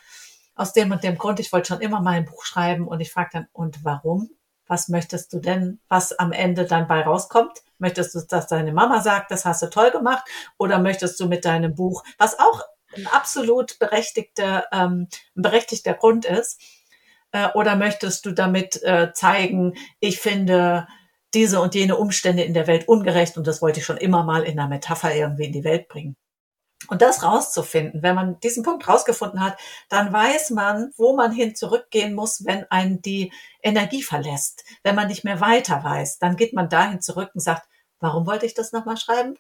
aus 0.54 0.72
dem 0.72 0.90
und 0.90 1.04
dem 1.04 1.18
Grund, 1.18 1.38
ich 1.40 1.52
wollte 1.52 1.68
schon 1.68 1.80
immer 1.80 2.00
mal 2.00 2.12
ein 2.12 2.24
Buch 2.24 2.44
schreiben 2.44 2.88
und 2.88 3.00
ich 3.00 3.12
frage 3.12 3.30
dann, 3.32 3.46
und 3.52 3.84
warum? 3.84 4.30
Was 4.66 4.88
möchtest 4.88 5.32
du 5.32 5.38
denn, 5.38 5.80
was 5.88 6.12
am 6.18 6.32
Ende 6.32 6.64
dann 6.64 6.88
bei 6.88 7.02
rauskommt? 7.02 7.62
Möchtest 7.78 8.14
du, 8.14 8.20
dass 8.28 8.46
deine 8.46 8.72
Mama 8.72 9.00
sagt, 9.00 9.30
das 9.30 9.44
hast 9.44 9.62
du 9.62 9.66
toll 9.66 9.90
gemacht? 9.90 10.24
Oder 10.58 10.78
möchtest 10.78 11.20
du 11.20 11.26
mit 11.26 11.44
deinem 11.44 11.74
Buch, 11.74 12.02
was 12.18 12.38
auch 12.38 12.62
ein 12.96 13.06
absolut 13.08 13.78
berechtigter, 13.78 14.64
ähm, 14.72 15.08
berechtigter 15.34 15.94
Grund 15.94 16.24
ist, 16.24 16.60
äh, 17.32 17.48
oder 17.54 17.76
möchtest 17.76 18.24
du 18.26 18.32
damit 18.32 18.82
äh, 18.82 19.12
zeigen, 19.12 19.74
ich 20.00 20.20
finde 20.20 20.86
diese 21.34 21.60
und 21.60 21.74
jene 21.74 21.96
Umstände 21.96 22.42
in 22.42 22.54
der 22.54 22.66
Welt 22.66 22.88
ungerecht 22.88 23.36
und 23.36 23.46
das 23.46 23.60
wollte 23.60 23.80
ich 23.80 23.86
schon 23.86 23.98
immer 23.98 24.24
mal 24.24 24.44
in 24.44 24.58
einer 24.58 24.68
Metapher 24.68 25.14
irgendwie 25.14 25.44
in 25.44 25.52
die 25.52 25.64
Welt 25.64 25.88
bringen? 25.88 26.16
Und 26.88 27.02
das 27.02 27.22
rauszufinden, 27.22 28.02
wenn 28.02 28.14
man 28.14 28.38
diesen 28.40 28.62
Punkt 28.62 28.86
rausgefunden 28.86 29.40
hat, 29.40 29.58
dann 29.88 30.12
weiß 30.12 30.50
man, 30.50 30.92
wo 30.96 31.16
man 31.16 31.32
hin 31.32 31.54
zurückgehen 31.54 32.14
muss, 32.14 32.44
wenn 32.44 32.70
einen 32.70 33.02
die 33.02 33.32
Energie 33.62 34.02
verlässt. 34.02 34.64
Wenn 34.82 34.94
man 34.94 35.08
nicht 35.08 35.24
mehr 35.24 35.40
weiter 35.40 35.82
weiß, 35.82 36.18
dann 36.18 36.36
geht 36.36 36.52
man 36.52 36.68
dahin 36.68 37.00
zurück 37.00 37.30
und 37.34 37.40
sagt, 37.40 37.66
warum 37.98 38.26
wollte 38.26 38.46
ich 38.46 38.54
das 38.54 38.72
nochmal 38.72 38.98
schreiben? 38.98 39.36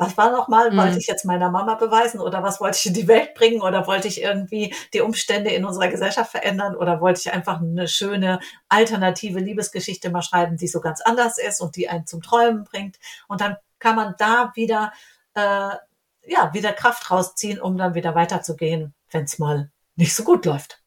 was 0.00 0.16
war 0.16 0.30
nochmal, 0.30 0.70
mhm. 0.70 0.78
wollte 0.78 0.98
ich 0.98 1.06
jetzt 1.06 1.26
meiner 1.26 1.50
Mama 1.50 1.74
beweisen 1.74 2.20
oder 2.20 2.42
was 2.42 2.60
wollte 2.60 2.78
ich 2.78 2.86
in 2.86 2.94
die 2.94 3.06
Welt 3.06 3.34
bringen 3.34 3.60
oder 3.60 3.86
wollte 3.86 4.08
ich 4.08 4.22
irgendwie 4.22 4.74
die 4.94 5.02
Umstände 5.02 5.50
in 5.50 5.64
unserer 5.64 5.88
Gesellschaft 5.88 6.30
verändern 6.30 6.74
oder 6.74 7.00
wollte 7.00 7.20
ich 7.20 7.32
einfach 7.32 7.60
eine 7.60 7.86
schöne 7.86 8.40
alternative 8.68 9.40
Liebesgeschichte 9.40 10.10
mal 10.10 10.22
schreiben, 10.22 10.56
die 10.56 10.68
so 10.68 10.80
ganz 10.80 11.02
anders 11.02 11.36
ist 11.36 11.60
und 11.60 11.76
die 11.76 11.88
einen 11.88 12.06
zum 12.06 12.22
Träumen 12.22 12.64
bringt. 12.64 12.98
Und 13.28 13.42
dann 13.42 13.56
kann 13.78 13.94
man 13.94 14.14
da 14.18 14.52
wieder, 14.54 14.92
äh, 15.34 15.70
ja, 16.26 16.52
wieder 16.54 16.72
Kraft 16.72 17.10
rausziehen, 17.10 17.60
um 17.60 17.76
dann 17.76 17.94
wieder 17.94 18.14
weiterzugehen, 18.14 18.94
wenn 19.10 19.24
es 19.24 19.38
mal 19.38 19.70
nicht 19.96 20.14
so 20.14 20.24
gut 20.24 20.44
läuft. 20.46 20.82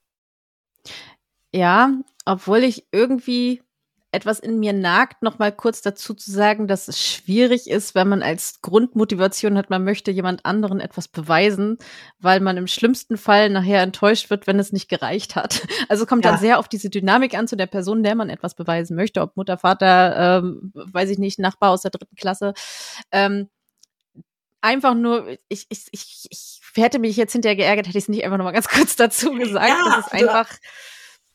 Ja, 1.52 1.92
obwohl 2.26 2.64
ich 2.64 2.88
irgendwie 2.92 3.62
etwas 4.14 4.40
in 4.40 4.60
mir 4.60 4.74
nagt, 4.74 5.24
noch 5.24 5.40
mal 5.40 5.52
kurz 5.52 5.82
dazu 5.82 6.14
zu 6.14 6.32
sagen, 6.32 6.68
dass 6.68 6.88
es 6.88 7.04
schwierig 7.04 7.68
ist, 7.68 7.96
wenn 7.96 8.08
man 8.08 8.22
als 8.22 8.62
Grundmotivation 8.62 9.58
hat, 9.58 9.72
man 9.72 9.84
möchte 9.84 10.12
jemand 10.12 10.46
anderen 10.46 10.80
etwas 10.80 11.08
beweisen, 11.08 11.78
weil 12.20 12.40
man 12.40 12.56
im 12.58 12.68
schlimmsten 12.68 13.18
Fall 13.18 13.50
nachher 13.50 13.82
enttäuscht 13.82 14.30
wird, 14.30 14.46
wenn 14.46 14.60
es 14.60 14.72
nicht 14.72 14.88
gereicht 14.88 15.36
hat. 15.36 15.68
Also 15.90 16.06
kommt 16.06 16.24
ja. 16.24 16.32
dann 16.32 16.40
sehr 16.40 16.60
auf 16.60 16.68
diese 16.68 16.90
Dynamik 16.90 17.38
an 17.38 17.48
zu 17.48 17.58
der 17.58 17.66
Person, 17.66 18.04
der 18.04 18.16
man 18.16 18.30
etwas 18.30 18.56
beweisen 18.56 18.96
möchte, 18.96 19.22
ob 19.22 19.36
Mutter, 19.36 19.58
Vater, 19.58 20.40
ähm, 20.40 20.72
weiß 20.74 21.10
ich 21.10 21.18
nicht, 21.18 21.40
Nachbar 21.40 21.72
aus 21.72 21.82
der 21.82 21.92
dritten 21.92 22.16
Klasse. 22.16 22.54
Ähm, 23.12 23.50
einfach 24.64 24.96
nur, 24.96 25.28
ich, 25.50 25.68
ich, 25.70 25.88
ich, 25.92 26.28
ich 26.30 26.62
hätte 26.76 26.98
mich 26.98 27.18
jetzt 27.18 27.34
hinterher 27.34 27.56
geärgert, 27.56 27.88
hätte 27.88 27.98
ich 27.98 28.06
es 28.06 28.10
nicht 28.10 28.24
einfach 28.24 28.38
noch 28.38 28.46
mal 28.46 28.52
ganz 28.52 28.68
kurz 28.70 28.96
dazu 28.96 29.32
gesagt. 29.34 29.70
Ja, 29.70 29.96
das 29.96 30.08
ist 30.08 30.14
einfach. 30.14 30.50
Du, 30.50 30.56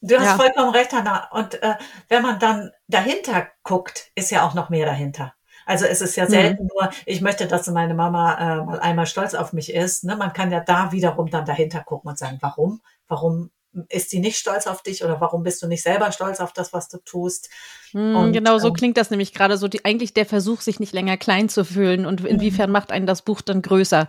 Du 0.00 0.16
hast 0.16 0.24
ja. 0.24 0.36
vollkommen 0.36 0.70
recht, 0.70 0.92
Hanna. 0.92 1.28
Und 1.32 1.60
äh, 1.60 1.74
wenn 2.08 2.22
man 2.22 2.38
dann 2.38 2.70
dahinter 2.86 3.48
guckt, 3.64 4.12
ist 4.14 4.30
ja 4.30 4.46
auch 4.46 4.54
noch 4.54 4.68
mehr 4.70 4.86
dahinter. 4.86 5.34
Also 5.66 5.86
es 5.86 6.00
ist 6.00 6.16
ja 6.16 6.24
mhm. 6.24 6.30
selten 6.30 6.62
mhm. 6.62 6.70
nur, 6.72 6.90
ich 7.04 7.20
möchte, 7.20 7.46
dass 7.46 7.66
meine 7.66 7.94
Mama 7.94 8.34
äh, 8.34 8.64
mal 8.64 8.78
einmal 8.78 9.06
stolz 9.06 9.34
auf 9.34 9.52
mich 9.52 9.74
ist. 9.74 10.04
Ne? 10.04 10.14
Man 10.14 10.32
kann 10.32 10.52
ja 10.52 10.60
da 10.60 10.92
wiederum 10.92 11.30
dann 11.30 11.44
dahinter 11.44 11.80
gucken 11.80 12.10
und 12.10 12.18
sagen, 12.18 12.38
warum? 12.40 12.80
Warum 13.08 13.50
ist 13.88 14.10
sie 14.10 14.20
nicht 14.20 14.38
stolz 14.38 14.66
auf 14.66 14.82
dich 14.82 15.04
oder 15.04 15.20
warum 15.20 15.42
bist 15.42 15.62
du 15.62 15.66
nicht 15.66 15.82
selber 15.82 16.10
stolz 16.12 16.40
auf 16.40 16.52
das, 16.52 16.72
was 16.72 16.88
du 16.88 16.98
tust? 16.98 17.50
Mhm, 17.92 18.16
und, 18.16 18.32
genau, 18.32 18.58
so 18.58 18.68
ähm, 18.68 18.74
klingt 18.74 18.96
das 18.96 19.10
nämlich 19.10 19.32
gerade 19.32 19.56
so. 19.56 19.68
Die, 19.68 19.84
eigentlich 19.84 20.14
der 20.14 20.26
Versuch, 20.26 20.60
sich 20.60 20.80
nicht 20.80 20.92
länger 20.92 21.16
klein 21.16 21.48
zu 21.48 21.64
fühlen 21.64 22.06
und 22.06 22.24
inwiefern 22.24 22.70
mhm. 22.70 22.72
macht 22.72 22.92
einen 22.92 23.06
das 23.06 23.22
Buch 23.22 23.40
dann 23.40 23.62
größer? 23.62 24.08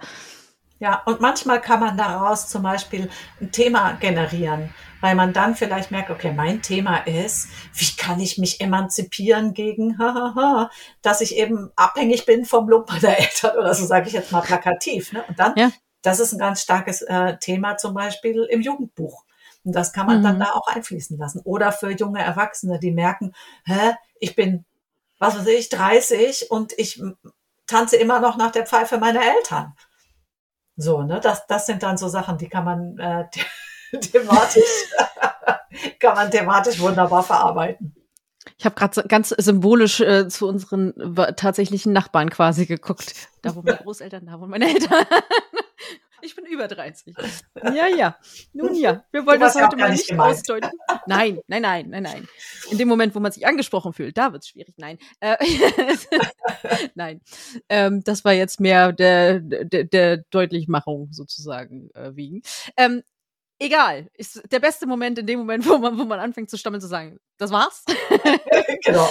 Ja, 0.79 1.03
und 1.05 1.19
manchmal 1.19 1.59
kann 1.59 1.81
man 1.81 1.97
daraus 1.97 2.47
zum 2.47 2.63
Beispiel 2.63 3.09
ein 3.41 3.51
Thema 3.51 3.93
generieren 3.93 4.73
weil 5.01 5.15
man 5.15 5.33
dann 5.33 5.55
vielleicht 5.55 5.91
merkt, 5.91 6.09
okay, 6.09 6.31
mein 6.31 6.61
Thema 6.61 6.97
ist, 6.97 7.49
wie 7.73 7.95
kann 7.95 8.19
ich 8.19 8.37
mich 8.37 8.61
emanzipieren 8.61 9.53
gegen, 9.53 9.97
dass 11.01 11.21
ich 11.21 11.37
eben 11.37 11.71
abhängig 11.75 12.25
bin 12.25 12.45
vom 12.45 12.69
Lob 12.69 12.89
meiner 12.89 13.17
Eltern 13.19 13.57
oder 13.57 13.73
so 13.73 13.85
sage 13.85 14.07
ich 14.07 14.13
jetzt 14.13 14.31
mal 14.31 14.41
plakativ. 14.41 15.13
Ne? 15.13 15.23
Und 15.27 15.39
dann, 15.39 15.53
ja. 15.55 15.71
das 16.01 16.19
ist 16.19 16.33
ein 16.33 16.39
ganz 16.39 16.61
starkes 16.61 17.01
äh, 17.01 17.37
Thema 17.37 17.77
zum 17.77 17.93
Beispiel 17.93 18.47
im 18.49 18.61
Jugendbuch. 18.61 19.23
Und 19.69 19.75
das 19.75 19.93
kann 19.93 20.07
man 20.07 20.19
mhm. 20.19 20.23
dann 20.23 20.39
da 20.39 20.53
auch 20.53 20.67
einfließen 20.67 21.15
lassen. 21.19 21.41
Oder 21.43 21.71
für 21.71 21.91
junge 21.91 22.23
Erwachsene, 22.23 22.79
die 22.79 22.91
merken, 22.91 23.33
hä, 23.65 23.93
ich 24.19 24.35
bin, 24.35 24.65
was 25.19 25.37
weiß 25.37 25.45
ich, 25.45 25.69
30 25.69 26.49
und 26.49 26.73
ich 26.77 26.99
tanze 27.67 27.97
immer 27.97 28.19
noch 28.19 28.35
nach 28.35 28.51
der 28.51 28.65
Pfeife 28.65 28.97
meiner 28.97 29.21
Eltern. 29.21 29.75
So, 30.75 31.03
ne, 31.03 31.19
das, 31.19 31.45
das 31.45 31.67
sind 31.67 31.83
dann 31.83 31.97
so 31.97 32.07
Sachen, 32.07 32.39
die 32.39 32.49
kann 32.49 32.65
man, 32.65 32.97
äh, 32.97 33.25
thematisch, 33.99 34.63
kann 35.99 36.15
man 36.15 36.31
thematisch 36.31 36.79
wunderbar 36.79 37.21
verarbeiten. 37.21 37.95
Ich 38.57 38.65
habe 38.65 38.73
gerade 38.73 39.07
ganz 39.07 39.29
symbolisch 39.29 39.99
äh, 39.99 40.27
zu 40.29 40.47
unseren 40.47 40.93
tatsächlichen 41.35 41.93
Nachbarn 41.93 42.31
quasi 42.31 42.65
geguckt. 42.65 43.13
Da 43.43 43.55
wo 43.55 43.61
meine 43.61 43.77
Großeltern, 43.83 44.25
da 44.25 44.39
wo 44.39 44.47
meine 44.47 44.67
Eltern. 44.67 45.05
Ich 46.21 46.35
bin 46.35 46.45
über 46.45 46.67
30. 46.67 47.15
Ja, 47.63 47.87
ja. 47.87 48.17
Nun 48.53 48.75
ja, 48.75 49.03
wir 49.11 49.25
wollen 49.25 49.39
das 49.39 49.55
heute 49.55 49.75
mal 49.75 49.91
nicht 49.91 50.07
gemeint. 50.07 50.35
ausdeuten. 50.37 50.69
Nein, 51.07 51.39
nein, 51.47 51.61
nein, 51.61 51.89
nein, 51.89 52.03
nein. 52.03 52.27
In 52.71 52.77
dem 52.77 52.87
Moment, 52.87 53.13
wo 53.15 53.19
man 53.19 53.31
sich 53.31 53.45
angesprochen 53.45 53.93
fühlt, 53.93 54.17
da 54.17 54.31
wird's 54.31 54.47
schwierig. 54.49 54.75
Nein. 54.77 54.97
Äh, 55.19 55.35
nein. 56.95 57.21
Ähm, 57.67 58.03
das 58.03 58.23
war 58.23 58.33
jetzt 58.33 58.59
mehr 58.59 58.93
der, 58.93 59.39
der, 59.39 59.83
der 59.83 60.17
Deutlichmachung 60.29 61.09
sozusagen 61.11 61.89
äh, 61.93 62.15
wegen. 62.15 62.41
Ähm, 62.77 63.03
egal, 63.59 64.09
ist 64.13 64.41
der 64.51 64.59
beste 64.59 64.87
Moment 64.87 65.19
in 65.19 65.27
dem 65.27 65.39
Moment, 65.39 65.67
wo 65.67 65.77
man, 65.77 65.97
wo 65.97 66.05
man 66.05 66.19
anfängt 66.19 66.49
zu 66.49 66.57
stammeln, 66.57 66.81
zu 66.81 66.87
sagen, 66.87 67.19
das 67.37 67.51
war's. 67.51 67.83
genau. 68.85 69.09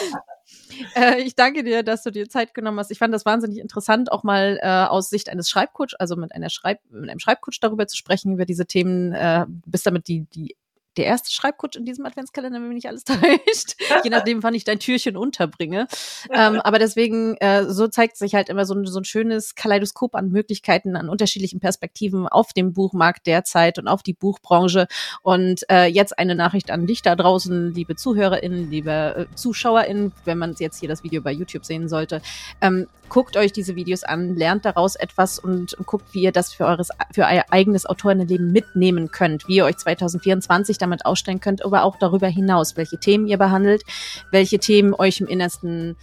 Äh, 0.95 1.23
ich 1.23 1.35
danke 1.35 1.65
dir, 1.65 1.83
dass 1.83 2.03
du 2.03 2.11
dir 2.11 2.29
Zeit 2.29 2.55
genommen 2.55 2.79
hast. 2.79 2.91
Ich 2.91 2.99
fand 2.99 3.13
das 3.15 3.25
wahnsinnig 3.25 3.59
interessant, 3.59 4.13
auch 4.13 4.23
mal 4.23 4.59
äh, 4.63 4.69
aus 4.69 5.11
Sicht 5.11 5.29
eines 5.29 5.49
Schreibcoach, 5.49 5.95
also 5.99 6.17
mit 6.17 6.33
einer 6.33 6.51
Schreib, 6.51 6.81
mit 6.91 7.11
einem 7.11 7.19
Schreibcoach 7.19 7.59
darüber 7.61 7.87
zu 7.87 7.97
sprechen, 7.97 8.35
über 8.35 8.45
diese 8.45 8.67
Themen, 8.67 9.13
äh, 9.13 9.47
bist 9.67 9.87
damit 9.87 10.09
die, 10.09 10.27
die 10.35 10.57
der 10.99 11.07
erste 11.07 11.33
Schreibcoach 11.33 11.77
in 11.77 11.85
diesem 11.85 12.05
Adventskalender, 12.05 12.61
wenn 12.61 12.69
mich 12.69 12.77
nicht 12.77 12.89
alles 12.89 13.05
täuscht. 13.05 13.77
Je 14.05 14.11
nachdem, 14.11 14.43
wann 14.43 14.55
ich 14.55 14.65
dein 14.65 14.79
Türchen 14.79 15.17
unterbringe. 15.17 15.87
ähm, 16.31 16.61
aber 16.65 16.79
deswegen, 16.79 17.37
äh, 17.37 17.65
so 17.67 17.89
zeigt 17.89 18.17
sich 18.17 18.35
halt 18.35 18.49
immer 18.49 18.67
so 18.67 18.75
ein, 18.75 18.85
so 18.87 18.99
ein 18.99 19.05
schönes 19.05 19.55
Kaleidoskop 19.55 20.15
an 20.15 20.31
Möglichkeiten, 20.31 20.97
an 20.97 21.09
unterschiedlichen 21.09 21.61
Perspektiven 21.61 22.27
auf 22.27 22.53
dem 22.53 22.73
Buchmarkt 22.73 23.27
derzeit 23.27 23.79
und 23.79 23.89
auf 23.89 24.03
die 24.03 24.15
Buchbranche. 24.15 24.89
Und 25.23 25.63
äh, 25.71 25.87
jetzt 25.87 26.19
eine 26.19 26.35
Nachricht 26.35 26.71
an 26.71 26.87
dich 26.87 27.03
da 27.03 27.17
draußen, 27.17 27.73
liebe 27.73 27.97
ZuhörerInnen, 27.97 28.71
liebe 28.71 29.29
äh, 29.31 29.35
ZuschauerInnen, 29.35 30.13
wenn 30.25 30.39
man 30.39 30.55
jetzt 30.59 30.81
hier 30.81 30.89
das 30.89 31.05
Video 31.05 31.23
bei 31.23 31.33
YouTube 31.33 31.65
sehen 31.65 31.89
sollte. 31.89 32.21
Ähm, 32.61 32.89
guckt 33.09 33.37
euch 33.37 33.53
diese 33.53 33.77
Videos 33.77 34.05
an, 34.05 34.37
lernt 34.37 34.65
daraus 34.65 34.97
etwas 34.97 35.39
und, 35.39 35.75
und 35.75 35.87
guckt, 35.87 36.13
wie 36.13 36.23
ihr 36.23 36.33
das 36.33 36.53
für 36.53 36.67
eures 36.67 36.91
für 37.13 37.23
euer 37.23 37.45
eigenes 37.51 37.87
Autorinnenleben 37.87 38.53
mitnehmen 38.53 39.11
könnt, 39.11 39.49
wie 39.49 39.57
ihr 39.57 39.65
euch 39.65 39.77
2024 39.77 40.79
damit 40.79 40.88
ausstellen 41.05 41.41
könnt, 41.41 41.65
aber 41.65 41.85
auch 41.85 41.97
darüber 41.99 42.29
hinaus, 42.29 42.77
welche 42.77 42.99
Themen 42.99 43.27
ihr 43.27 43.39
behandelt, 43.39 43.83
welche 44.31 44.59
Themen 44.59 44.95
euch 44.95 45.21
im 45.21 45.27
Innersten 45.27 45.97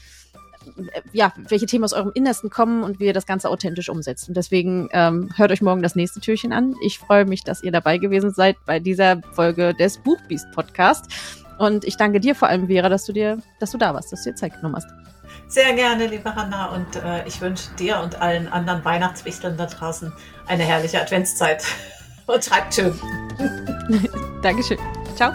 ja, 1.11 1.33
welche 1.37 1.65
Themen 1.65 1.83
aus 1.83 1.93
eurem 1.93 2.11
Innersten 2.13 2.49
kommen 2.49 2.83
und 2.83 2.99
wie 2.99 3.05
ihr 3.05 3.13
das 3.13 3.25
Ganze 3.25 3.49
authentisch 3.49 3.89
umsetzt. 3.89 4.27
Und 4.27 4.35
deswegen 4.35 4.89
ähm, 4.91 5.29
hört 5.35 5.51
euch 5.51 5.61
morgen 5.61 5.81
das 5.81 5.95
nächste 5.95 6.19
Türchen 6.19 6.53
an. 6.53 6.75
Ich 6.83 6.99
freue 6.99 7.25
mich, 7.25 7.43
dass 7.43 7.63
ihr 7.63 7.71
dabei 7.71 7.97
gewesen 7.97 8.33
seid 8.33 8.57
bei 8.65 8.79
dieser 8.79 9.21
Folge 9.33 9.73
des 9.73 9.97
Buchbeast 9.99 10.51
Podcast. 10.53 11.05
Und 11.57 11.85
ich 11.85 11.97
danke 11.97 12.19
dir 12.19 12.35
vor 12.35 12.47
allem, 12.47 12.67
Vera, 12.67 12.89
dass 12.89 13.05
du 13.05 13.13
dir, 13.13 13.39
dass 13.59 13.71
du 13.71 13.77
da 13.77 13.93
warst, 13.93 14.11
dass 14.11 14.23
du 14.23 14.31
dir 14.31 14.35
Zeit 14.35 14.55
genommen 14.55 14.75
hast. 14.75 14.87
Sehr 15.47 15.73
gerne, 15.73 16.07
liebe 16.07 16.33
Hanna. 16.33 16.73
Und 16.73 16.95
äh, 16.95 17.27
ich 17.27 17.39
wünsche 17.39 17.69
dir 17.77 17.99
und 17.99 18.21
allen 18.21 18.47
anderen 18.47 18.83
Weihnachtswichteln 18.83 19.57
da 19.57 19.67
draußen 19.67 20.11
eine 20.47 20.63
herrliche 20.63 21.01
Adventszeit 21.01 21.65
und 22.27 22.43
schreibt 22.43 22.73
schön. 22.73 22.93
Dankeschön. 24.41 24.77
Ciao. 25.15 25.31